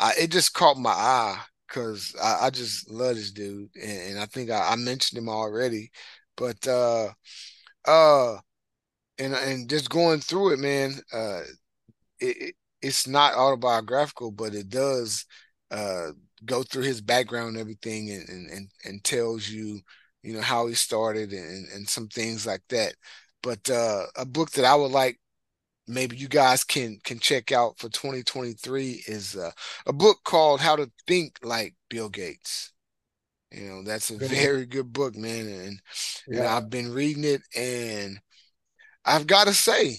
I 0.00 0.14
it 0.18 0.32
just 0.32 0.52
caught 0.52 0.78
my 0.78 0.90
eye 0.90 1.38
because 1.68 2.16
I, 2.20 2.46
I, 2.46 2.50
just 2.50 2.90
love 2.90 3.14
this 3.14 3.30
dude, 3.30 3.68
and, 3.80 4.10
and 4.10 4.18
I 4.18 4.26
think 4.26 4.50
I, 4.50 4.70
I, 4.70 4.76
mentioned 4.76 5.18
him 5.18 5.28
already, 5.28 5.92
but 6.36 6.66
uh, 6.66 7.10
uh, 7.86 8.36
and 9.16 9.34
and 9.34 9.70
just 9.70 9.90
going 9.90 10.18
through 10.18 10.54
it, 10.54 10.58
man. 10.58 10.94
Uh, 11.12 11.42
it, 12.20 12.54
it's 12.82 13.06
not 13.06 13.34
autobiographical, 13.34 14.30
but 14.30 14.54
it 14.54 14.68
does 14.68 15.26
uh, 15.70 16.08
go 16.44 16.62
through 16.62 16.84
his 16.84 17.00
background 17.00 17.50
and 17.50 17.58
everything, 17.58 18.10
and, 18.10 18.28
and 18.28 18.68
and 18.84 19.04
tells 19.04 19.48
you, 19.48 19.80
you 20.22 20.34
know, 20.34 20.40
how 20.40 20.66
he 20.66 20.74
started 20.74 21.32
and 21.32 21.68
and 21.72 21.88
some 21.88 22.08
things 22.08 22.46
like 22.46 22.62
that. 22.68 22.94
But 23.42 23.68
uh, 23.70 24.06
a 24.16 24.24
book 24.26 24.50
that 24.52 24.64
I 24.64 24.74
would 24.74 24.92
like 24.92 25.18
maybe 25.90 26.16
you 26.16 26.28
guys 26.28 26.64
can 26.64 26.98
can 27.04 27.18
check 27.18 27.52
out 27.52 27.78
for 27.78 27.88
2023 27.88 29.04
is 29.06 29.36
uh, 29.36 29.50
a 29.86 29.92
book 29.92 30.18
called 30.24 30.60
How 30.60 30.76
to 30.76 30.90
Think 31.06 31.38
Like 31.42 31.74
Bill 31.90 32.08
Gates. 32.08 32.72
You 33.50 33.68
know, 33.68 33.82
that's 33.82 34.10
a 34.10 34.16
very 34.16 34.64
good 34.64 34.92
book, 34.92 35.16
man, 35.16 35.48
and 35.48 35.80
yeah. 36.28 36.38
and 36.38 36.46
I've 36.46 36.70
been 36.70 36.92
reading 36.92 37.24
it, 37.24 37.42
and 37.54 38.20
I've 39.04 39.26
got 39.26 39.48
to 39.48 39.54
say, 39.54 39.98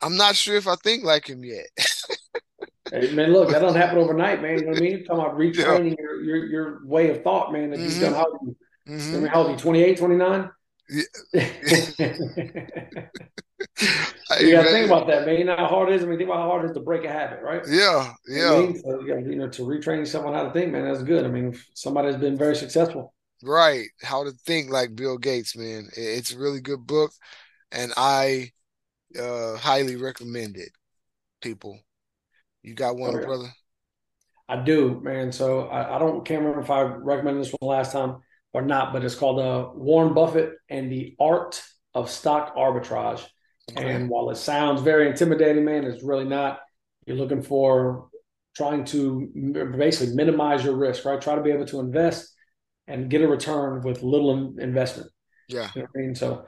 I'm 0.00 0.16
not 0.16 0.36
sure 0.36 0.56
if 0.56 0.66
I 0.66 0.76
think 0.76 1.04
like 1.04 1.28
him 1.28 1.44
yet. 1.44 1.66
hey, 2.92 3.12
man, 3.12 3.32
look, 3.32 3.50
that 3.50 3.60
doesn't 3.60 3.80
happen 3.80 3.98
overnight, 3.98 4.40
man. 4.42 4.58
You 4.58 4.64
know 4.64 4.70
what 4.70 4.78
I 4.78 4.80
mean? 4.80 4.90
You're 4.92 5.00
talking 5.00 5.24
about 5.24 5.38
retraining 5.38 5.90
yeah. 5.90 5.96
your, 5.98 6.22
your, 6.22 6.46
your 6.46 6.86
way 6.86 7.10
of 7.10 7.22
thought, 7.22 7.52
man. 7.52 7.70
That 7.70 7.80
mm-hmm. 7.80 7.88
you've 7.88 8.00
done 8.00 8.14
how 8.14 8.26
old 8.26 8.56
mm-hmm. 8.88 9.14
I 9.14 9.18
mean, 9.18 9.26
how 9.26 9.42
old 9.42 9.50
you? 9.50 9.56
28, 9.56 9.98
29? 9.98 10.50
Yeah. 10.90 11.02
you 14.40 14.52
got 14.52 14.62
to 14.62 14.70
think 14.70 14.86
about 14.86 15.06
that, 15.08 15.26
man. 15.26 15.38
You 15.38 15.44
know 15.44 15.56
how 15.56 15.66
hard 15.66 15.90
it 15.90 15.96
is. 15.96 16.02
I 16.02 16.06
mean, 16.06 16.18
think 16.18 16.30
about 16.30 16.40
how 16.42 16.48
hard 16.48 16.64
it 16.64 16.68
is 16.68 16.74
to 16.74 16.80
break 16.80 17.04
a 17.04 17.12
habit, 17.12 17.40
right? 17.42 17.62
Yeah, 17.68 18.12
yeah. 18.28 18.54
I 18.54 18.60
mean? 18.60 18.80
so, 18.80 19.00
you 19.00 19.36
know, 19.36 19.48
to 19.48 19.62
retrain 19.62 20.06
someone 20.06 20.34
how 20.34 20.44
to 20.44 20.52
think, 20.52 20.72
man, 20.72 20.84
that's 20.84 21.02
good. 21.02 21.24
I 21.24 21.28
mean, 21.28 21.58
somebody 21.74 22.08
has 22.08 22.16
been 22.16 22.38
very 22.38 22.56
successful. 22.56 23.12
Right. 23.42 23.88
How 24.02 24.24
to 24.24 24.32
think 24.46 24.70
like 24.70 24.96
Bill 24.96 25.18
Gates, 25.18 25.56
man. 25.56 25.88
It's 25.96 26.32
a 26.32 26.38
really 26.38 26.60
good 26.60 26.86
book, 26.86 27.12
and 27.70 27.92
I 27.96 28.52
uh 29.18 29.56
highly 29.56 29.96
recommend 29.96 30.56
it. 30.56 30.70
People, 31.40 31.78
you 32.62 32.74
got 32.74 32.96
one, 32.96 33.14
yeah. 33.14 33.24
brother? 33.24 33.52
I 34.48 34.56
do, 34.56 35.00
man. 35.02 35.30
So 35.30 35.68
I, 35.68 35.96
I, 35.96 35.98
don't 35.98 36.24
can't 36.24 36.40
remember 36.40 36.60
if 36.60 36.70
I 36.70 36.82
recommended 36.82 37.44
this 37.44 37.54
one 37.60 37.70
last 37.70 37.92
time 37.92 38.16
or 38.52 38.62
not, 38.62 38.92
but 38.92 39.04
it's 39.04 39.14
called 39.14 39.38
uh, 39.40 39.68
Warren 39.74 40.14
Buffett 40.14 40.54
and 40.68 40.90
the 40.90 41.14
Art 41.20 41.62
of 41.94 42.10
Stock 42.10 42.56
Arbitrage. 42.56 43.24
Okay. 43.70 43.92
And 43.92 44.08
while 44.08 44.30
it 44.30 44.36
sounds 44.36 44.80
very 44.80 45.06
intimidating, 45.06 45.64
man, 45.64 45.84
it's 45.84 46.02
really 46.02 46.24
not. 46.24 46.60
You're 47.06 47.16
looking 47.16 47.42
for 47.42 48.08
trying 48.56 48.84
to 48.86 49.74
basically 49.76 50.14
minimize 50.14 50.64
your 50.64 50.76
risk, 50.76 51.04
right? 51.04 51.20
Try 51.20 51.34
to 51.34 51.42
be 51.42 51.50
able 51.50 51.66
to 51.66 51.80
invest 51.80 52.34
and 52.86 53.10
get 53.10 53.20
a 53.20 53.28
return 53.28 53.82
with 53.82 54.02
little 54.02 54.58
investment. 54.58 55.10
Yeah. 55.48 55.70
You 55.74 55.82
know 55.82 55.88
I 55.94 55.98
mean? 55.98 56.14
So 56.14 56.46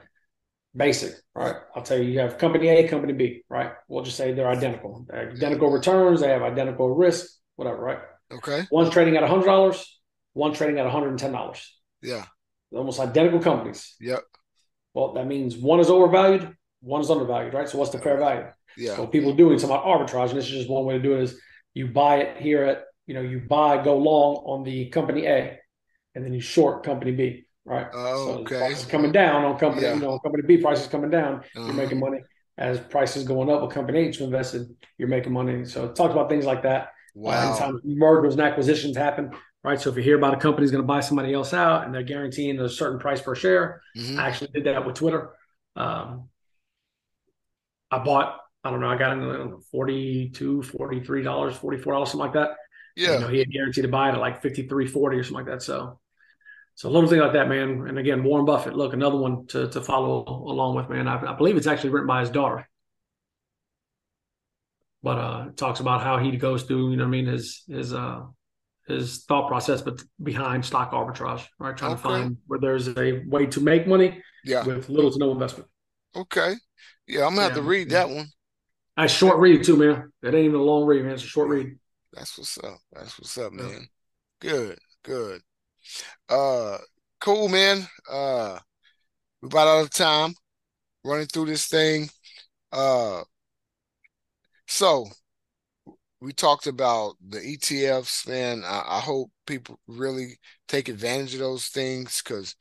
basic, 0.75 1.13
right? 1.35 1.55
I'll 1.75 1.83
tell 1.83 1.97
you, 1.97 2.09
you 2.09 2.19
have 2.19 2.37
company 2.37 2.69
A, 2.69 2.87
company 2.87 3.13
B, 3.13 3.43
right? 3.49 3.73
We'll 3.87 4.03
just 4.03 4.17
say 4.17 4.33
they're 4.33 4.47
identical. 4.47 5.05
They're 5.07 5.31
identical 5.31 5.71
returns, 5.71 6.21
they 6.21 6.29
have 6.29 6.41
identical 6.41 6.89
risk, 6.89 7.27
whatever, 7.55 7.81
right? 7.81 7.99
Okay. 8.31 8.65
One's 8.71 8.89
trading 8.89 9.17
at 9.17 9.23
$100, 9.23 9.85
one's 10.33 10.57
trading 10.57 10.79
at 10.79 10.85
$110. 10.85 11.61
Yeah. 12.01 12.25
They're 12.71 12.79
almost 12.79 12.99
identical 12.99 13.39
companies. 13.39 13.95
Yep. 13.99 14.21
Well, 14.93 15.13
that 15.13 15.27
means 15.27 15.57
one 15.57 15.79
is 15.79 15.89
overvalued, 15.89 16.55
one 16.81 17.01
is 17.01 17.09
undervalued, 17.09 17.53
right? 17.53 17.67
So 17.67 17.77
what's 17.77 17.91
the 17.91 17.99
fair 17.99 18.17
value? 18.17 18.45
Yeah. 18.77 18.95
So 18.95 19.07
people 19.07 19.33
doing 19.33 19.59
some 19.59 19.69
arbitrage, 19.69 20.29
and 20.29 20.37
this 20.37 20.45
is 20.45 20.51
just 20.51 20.69
one 20.69 20.85
way 20.85 20.93
to 20.93 21.03
do 21.03 21.15
it 21.15 21.23
is 21.23 21.39
you 21.73 21.87
buy 21.87 22.17
it 22.17 22.41
here 22.41 22.63
at, 22.63 22.83
you 23.07 23.13
know, 23.13 23.21
you 23.21 23.39
buy, 23.39 23.83
go 23.83 23.97
long 23.97 24.35
on 24.45 24.63
the 24.63 24.89
company 24.89 25.25
A, 25.25 25.59
and 26.15 26.23
then 26.23 26.33
you 26.33 26.39
short 26.39 26.83
company 26.83 27.11
B, 27.11 27.45
right? 27.65 27.87
Oh, 27.93 28.35
so 28.35 28.41
okay. 28.41 28.75
coming 28.89 29.11
down 29.11 29.45
on 29.45 29.57
company, 29.57 29.83
yeah. 29.83 29.93
you 29.93 29.99
know, 29.99 30.19
company 30.19 30.43
B 30.45 30.57
prices 30.57 30.87
coming 30.87 31.09
down, 31.09 31.35
uh-huh. 31.35 31.65
you're 31.65 31.73
making 31.73 31.99
money. 31.99 32.19
As 32.57 32.79
prices 32.79 33.23
going 33.23 33.49
up 33.49 33.61
with 33.61 33.71
company 33.71 33.99
H 33.99 34.21
invested, 34.21 34.75
you're 34.97 35.07
making 35.07 35.33
money. 35.33 35.65
So 35.65 35.85
it 35.85 35.95
talks 35.95 36.11
about 36.11 36.29
things 36.29 36.45
like 36.45 36.63
that. 36.63 36.91
Wow. 37.15 37.53
Uh, 37.53 37.57
times 37.57 37.81
mergers 37.83 38.33
and 38.33 38.41
acquisitions 38.41 38.95
happen, 38.95 39.31
right? 39.63 39.79
So 39.79 39.89
if 39.89 39.95
you 39.95 40.03
hear 40.03 40.17
about 40.17 40.33
a 40.33 40.37
company's 40.37 40.69
going 40.69 40.83
to 40.83 40.87
buy 40.87 40.99
somebody 40.99 41.33
else 41.33 41.53
out 41.53 41.85
and 41.85 41.93
they're 41.93 42.03
guaranteeing 42.03 42.59
a 42.59 42.69
certain 42.69 42.99
price 42.99 43.21
per 43.21 43.35
share, 43.35 43.81
mm-hmm. 43.97 44.19
I 44.19 44.27
actually 44.27 44.51
did 44.53 44.65
that 44.65 44.85
with 44.85 44.95
Twitter. 44.95 45.31
Um, 45.75 46.29
I 47.89 47.99
bought, 47.99 48.37
I 48.63 48.69
don't 48.69 48.79
know, 48.79 48.89
I 48.89 48.97
got 48.97 49.13
in 49.13 49.59
42 49.71 50.61
$43, 50.61 51.03
$44, 51.03 52.07
something 52.07 52.19
like 52.19 52.33
that. 52.33 52.51
Yeah. 52.95 53.13
You 53.13 53.19
know, 53.19 53.27
he 53.27 53.39
had 53.39 53.51
guaranteed 53.51 53.85
to 53.85 53.89
buy 53.89 54.09
it 54.09 54.13
at 54.13 54.19
like 54.19 54.41
53, 54.41 54.87
40 54.87 55.17
or 55.17 55.23
something 55.23 55.35
like 55.35 55.45
that. 55.45 55.63
So, 55.63 55.99
so 56.75 56.89
a 56.89 56.91
little 56.91 57.09
thing 57.09 57.19
like 57.19 57.33
that, 57.33 57.47
man. 57.47 57.87
And 57.87 57.97
again, 57.97 58.23
Warren 58.23 58.45
Buffett, 58.45 58.75
look, 58.75 58.93
another 58.93 59.17
one 59.17 59.45
to, 59.47 59.67
to 59.69 59.81
follow 59.81 60.23
along 60.27 60.75
with, 60.75 60.89
man. 60.89 61.07
I, 61.07 61.33
I 61.33 61.33
believe 61.35 61.57
it's 61.57 61.67
actually 61.67 61.91
written 61.91 62.07
by 62.07 62.21
his 62.21 62.29
daughter. 62.29 62.67
But 65.03 65.17
uh, 65.17 65.45
talks 65.55 65.79
about 65.79 66.01
how 66.01 66.19
he 66.19 66.37
goes 66.37 66.63
through, 66.63 66.91
you 66.91 66.97
know, 66.97 67.05
I 67.05 67.07
mean, 67.07 67.25
his 67.25 67.63
his 67.67 67.93
uh, 67.93 68.21
his 68.87 69.23
thought 69.25 69.47
process, 69.47 69.81
but 69.81 70.01
behind 70.21 70.63
stock 70.63 70.91
arbitrage, 70.91 71.45
right? 71.59 71.75
Trying 71.75 71.93
okay. 71.93 72.01
to 72.01 72.07
find 72.07 72.37
where 72.45 72.59
there's 72.59 72.87
a 72.87 73.23
way 73.25 73.47
to 73.47 73.61
make 73.61 73.87
money, 73.87 74.21
yeah, 74.43 74.63
with 74.63 74.89
little 74.89 75.11
to 75.11 75.17
no 75.17 75.31
investment. 75.31 75.69
Okay, 76.15 76.53
yeah, 77.07 77.25
I'm 77.25 77.35
gonna 77.35 77.41
yeah, 77.41 77.43
have 77.45 77.55
to 77.55 77.61
read 77.63 77.91
yeah. 77.91 78.05
that 78.05 78.13
one. 78.13 78.27
A 78.97 79.07
short 79.07 79.39
read 79.39 79.63
too, 79.63 79.77
man. 79.77 80.11
It 80.21 80.27
ain't 80.27 80.45
even 80.45 80.59
a 80.59 80.63
long 80.63 80.85
read, 80.85 81.03
man. 81.03 81.13
It's 81.13 81.23
a 81.23 81.27
short 81.27 81.49
read. 81.49 81.77
That's 82.13 82.37
what's 82.37 82.57
up. 82.59 82.77
That's 82.91 83.17
what's 83.17 83.37
up, 83.37 83.53
man. 83.53 83.87
Good, 84.39 84.77
good. 85.03 85.41
Uh, 86.29 86.77
cool, 87.19 87.49
man. 87.49 87.87
Uh, 88.09 88.59
we 89.41 89.47
about 89.47 89.67
out 89.67 89.83
of 89.83 89.91
time 89.91 90.35
running 91.05 91.27
through 91.27 91.47
this 91.47 91.67
thing. 91.67 92.09
Uh, 92.71 93.23
so 94.67 95.07
we 96.19 96.33
talked 96.33 96.67
about 96.67 97.15
the 97.27 97.39
ETFs, 97.39 98.27
man. 98.27 98.63
I, 98.65 98.83
I 98.87 98.99
hope 98.99 99.31
people 99.47 99.79
really 99.87 100.37
take 100.67 100.87
advantage 100.89 101.33
of 101.33 101.39
those 101.39 101.67
things 101.67 102.21
because 102.23 102.55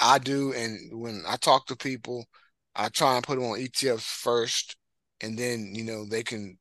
I 0.00 0.18
do. 0.18 0.52
And 0.52 1.00
when 1.00 1.22
I 1.28 1.36
talk 1.36 1.66
to 1.66 1.76
people, 1.76 2.26
I 2.74 2.88
try 2.88 3.16
and 3.16 3.24
put 3.24 3.36
them 3.36 3.50
on 3.50 3.58
ETFs 3.60 4.02
first, 4.02 4.76
and 5.20 5.38
then 5.38 5.72
you 5.74 5.84
know 5.84 6.04
they 6.06 6.22
can 6.22 6.58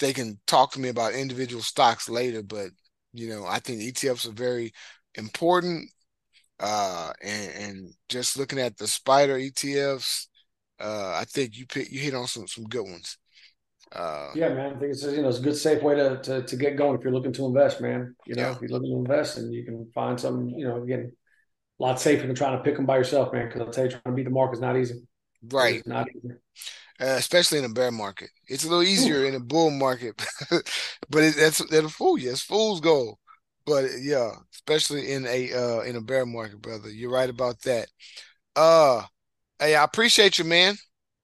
they 0.00 0.12
can 0.12 0.40
talk 0.46 0.72
to 0.72 0.80
me 0.80 0.88
about 0.90 1.14
individual 1.14 1.62
stocks 1.62 2.08
later. 2.08 2.42
But 2.42 2.70
you 3.12 3.28
know, 3.28 3.46
I 3.46 3.60
think 3.60 3.82
ETFs 3.82 4.26
are 4.26 4.32
very 4.32 4.72
important. 5.14 5.90
Uh, 6.58 7.12
and, 7.22 7.52
and 7.54 7.94
just 8.08 8.38
looking 8.38 8.58
at 8.58 8.76
the 8.76 8.84
SPDR 8.84 9.50
ETFs, 9.50 10.26
uh, 10.78 11.14
I 11.16 11.24
think 11.24 11.56
you 11.56 11.66
pick, 11.66 11.90
you 11.90 12.00
hit 12.00 12.14
on 12.14 12.26
some 12.26 12.46
some 12.46 12.64
good 12.64 12.82
ones. 12.82 13.16
Uh, 13.92 14.30
yeah, 14.34 14.50
man. 14.50 14.76
I 14.76 14.78
think 14.78 14.92
it's 14.92 15.02
you 15.02 15.22
know 15.22 15.28
it's 15.28 15.38
a 15.38 15.42
good 15.42 15.56
safe 15.56 15.82
way 15.82 15.94
to, 15.96 16.20
to 16.22 16.42
to 16.42 16.56
get 16.56 16.76
going 16.76 16.96
if 16.96 17.02
you're 17.02 17.12
looking 17.12 17.32
to 17.32 17.46
invest, 17.46 17.80
man. 17.80 18.14
You 18.26 18.36
know, 18.36 18.42
yeah. 18.42 18.52
if 18.52 18.60
you're 18.60 18.70
looking 18.70 18.90
to 18.90 18.96
invest 18.96 19.38
and 19.38 19.52
you 19.52 19.64
can 19.64 19.90
find 19.94 20.18
some, 20.18 20.48
you 20.48 20.66
know, 20.66 20.82
again, 20.82 21.12
a 21.78 21.82
lot 21.82 22.00
safer 22.00 22.26
than 22.26 22.36
trying 22.36 22.56
to 22.56 22.62
pick 22.62 22.76
them 22.76 22.86
by 22.86 22.96
yourself, 22.96 23.32
man. 23.32 23.46
Because 23.46 23.62
I'll 23.62 23.72
tell 23.72 23.84
you, 23.84 23.90
trying 23.90 24.02
to 24.04 24.12
beat 24.12 24.24
the 24.24 24.30
market 24.30 24.54
is 24.54 24.60
not 24.60 24.76
easy. 24.76 25.02
Right. 25.50 25.76
It's 25.76 25.86
not 25.86 26.08
easy. 26.14 26.34
Uh, 27.00 27.16
especially 27.16 27.58
in 27.58 27.64
a 27.64 27.70
bear 27.70 27.90
market. 27.90 28.28
It's 28.46 28.64
a 28.64 28.68
little 28.68 28.82
easier 28.82 29.20
Ooh. 29.20 29.26
in 29.26 29.34
a 29.34 29.40
bull 29.40 29.70
market, 29.70 30.14
but 30.50 31.22
it, 31.22 31.34
that's 31.34 31.66
that'll 31.70 31.88
fool 31.88 32.18
you. 32.18 32.30
It's 32.30 32.42
fool's 32.42 32.80
gold. 32.80 33.16
But 33.70 34.00
yeah, 34.00 34.32
especially 34.52 35.12
in 35.12 35.24
a 35.26 35.52
uh 35.52 35.80
in 35.82 35.94
a 35.94 36.00
bear 36.00 36.26
market, 36.26 36.60
brother. 36.60 36.90
You're 36.90 37.12
right 37.12 37.30
about 37.30 37.60
that. 37.62 37.86
Uh 38.56 39.02
hey, 39.60 39.76
I 39.76 39.84
appreciate 39.84 40.40
you, 40.40 40.44
man. 40.44 40.74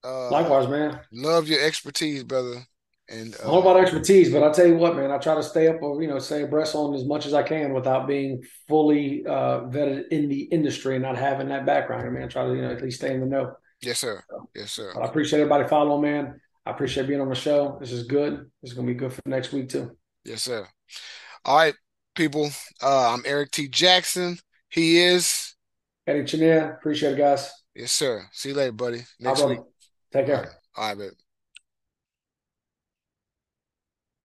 Uh, 0.04 0.30
Likewise, 0.30 0.68
man. 0.68 1.00
Love 1.12 1.48
your 1.48 1.60
expertise, 1.60 2.22
brother. 2.22 2.62
And 3.08 3.34
uh, 3.34 3.46
don't 3.46 3.62
about 3.62 3.80
expertise, 3.80 4.32
but 4.32 4.44
I 4.44 4.52
tell 4.52 4.66
you 4.66 4.76
what, 4.76 4.96
man, 4.96 5.10
I 5.10 5.18
try 5.18 5.34
to 5.34 5.42
stay 5.42 5.66
up 5.66 5.82
or 5.82 6.00
you 6.00 6.06
know 6.06 6.20
stay 6.20 6.42
abreast 6.42 6.76
on 6.76 6.94
as 6.94 7.04
much 7.04 7.26
as 7.26 7.34
I 7.34 7.42
can 7.42 7.72
without 7.72 8.06
being 8.06 8.44
fully 8.68 9.26
uh, 9.26 9.62
vetted 9.62 10.08
in 10.12 10.28
the 10.28 10.42
industry 10.42 10.94
and 10.94 11.02
not 11.02 11.16
having 11.16 11.48
that 11.48 11.66
background. 11.66 12.06
I 12.06 12.10
mean, 12.10 12.22
I 12.22 12.28
try 12.28 12.46
to 12.46 12.54
you 12.54 12.62
know 12.62 12.70
at 12.70 12.80
least 12.80 12.98
stay 12.98 13.12
in 13.12 13.20
the 13.20 13.26
know. 13.26 13.54
Yes, 13.80 13.98
sir. 13.98 14.22
So, 14.30 14.48
yes, 14.54 14.70
sir. 14.70 14.92
I 14.96 15.04
appreciate 15.04 15.40
everybody 15.40 15.68
following, 15.68 16.02
man. 16.02 16.40
I 16.64 16.70
appreciate 16.70 17.08
being 17.08 17.20
on 17.20 17.28
the 17.28 17.34
show. 17.34 17.76
This 17.80 17.90
is 17.90 18.04
good. 18.04 18.50
This 18.62 18.70
is 18.70 18.74
gonna 18.76 18.86
be 18.86 18.94
good 18.94 19.12
for 19.12 19.22
next 19.26 19.52
week 19.52 19.68
too. 19.68 19.96
Yes, 20.24 20.42
sir. 20.42 20.66
All 21.44 21.56
right, 21.56 21.74
people. 22.16 22.50
Uh, 22.82 23.12
I'm 23.12 23.22
Eric 23.24 23.52
T. 23.52 23.68
Jackson. 23.68 24.38
He 24.68 24.98
is 24.98 25.54
Eddie 26.06 26.24
Chenier. 26.24 26.74
Appreciate 26.74 27.12
it, 27.12 27.18
guys. 27.18 27.52
Yes, 27.74 27.92
sir. 27.92 28.26
See 28.32 28.48
you 28.48 28.54
later, 28.56 28.72
buddy. 28.72 29.02
Next 29.20 29.44
week. 29.44 29.60
Take 30.12 30.26
care. 30.26 30.36
All 30.76 30.88
right, 30.88 30.98
All 30.98 31.04
right 31.04 31.12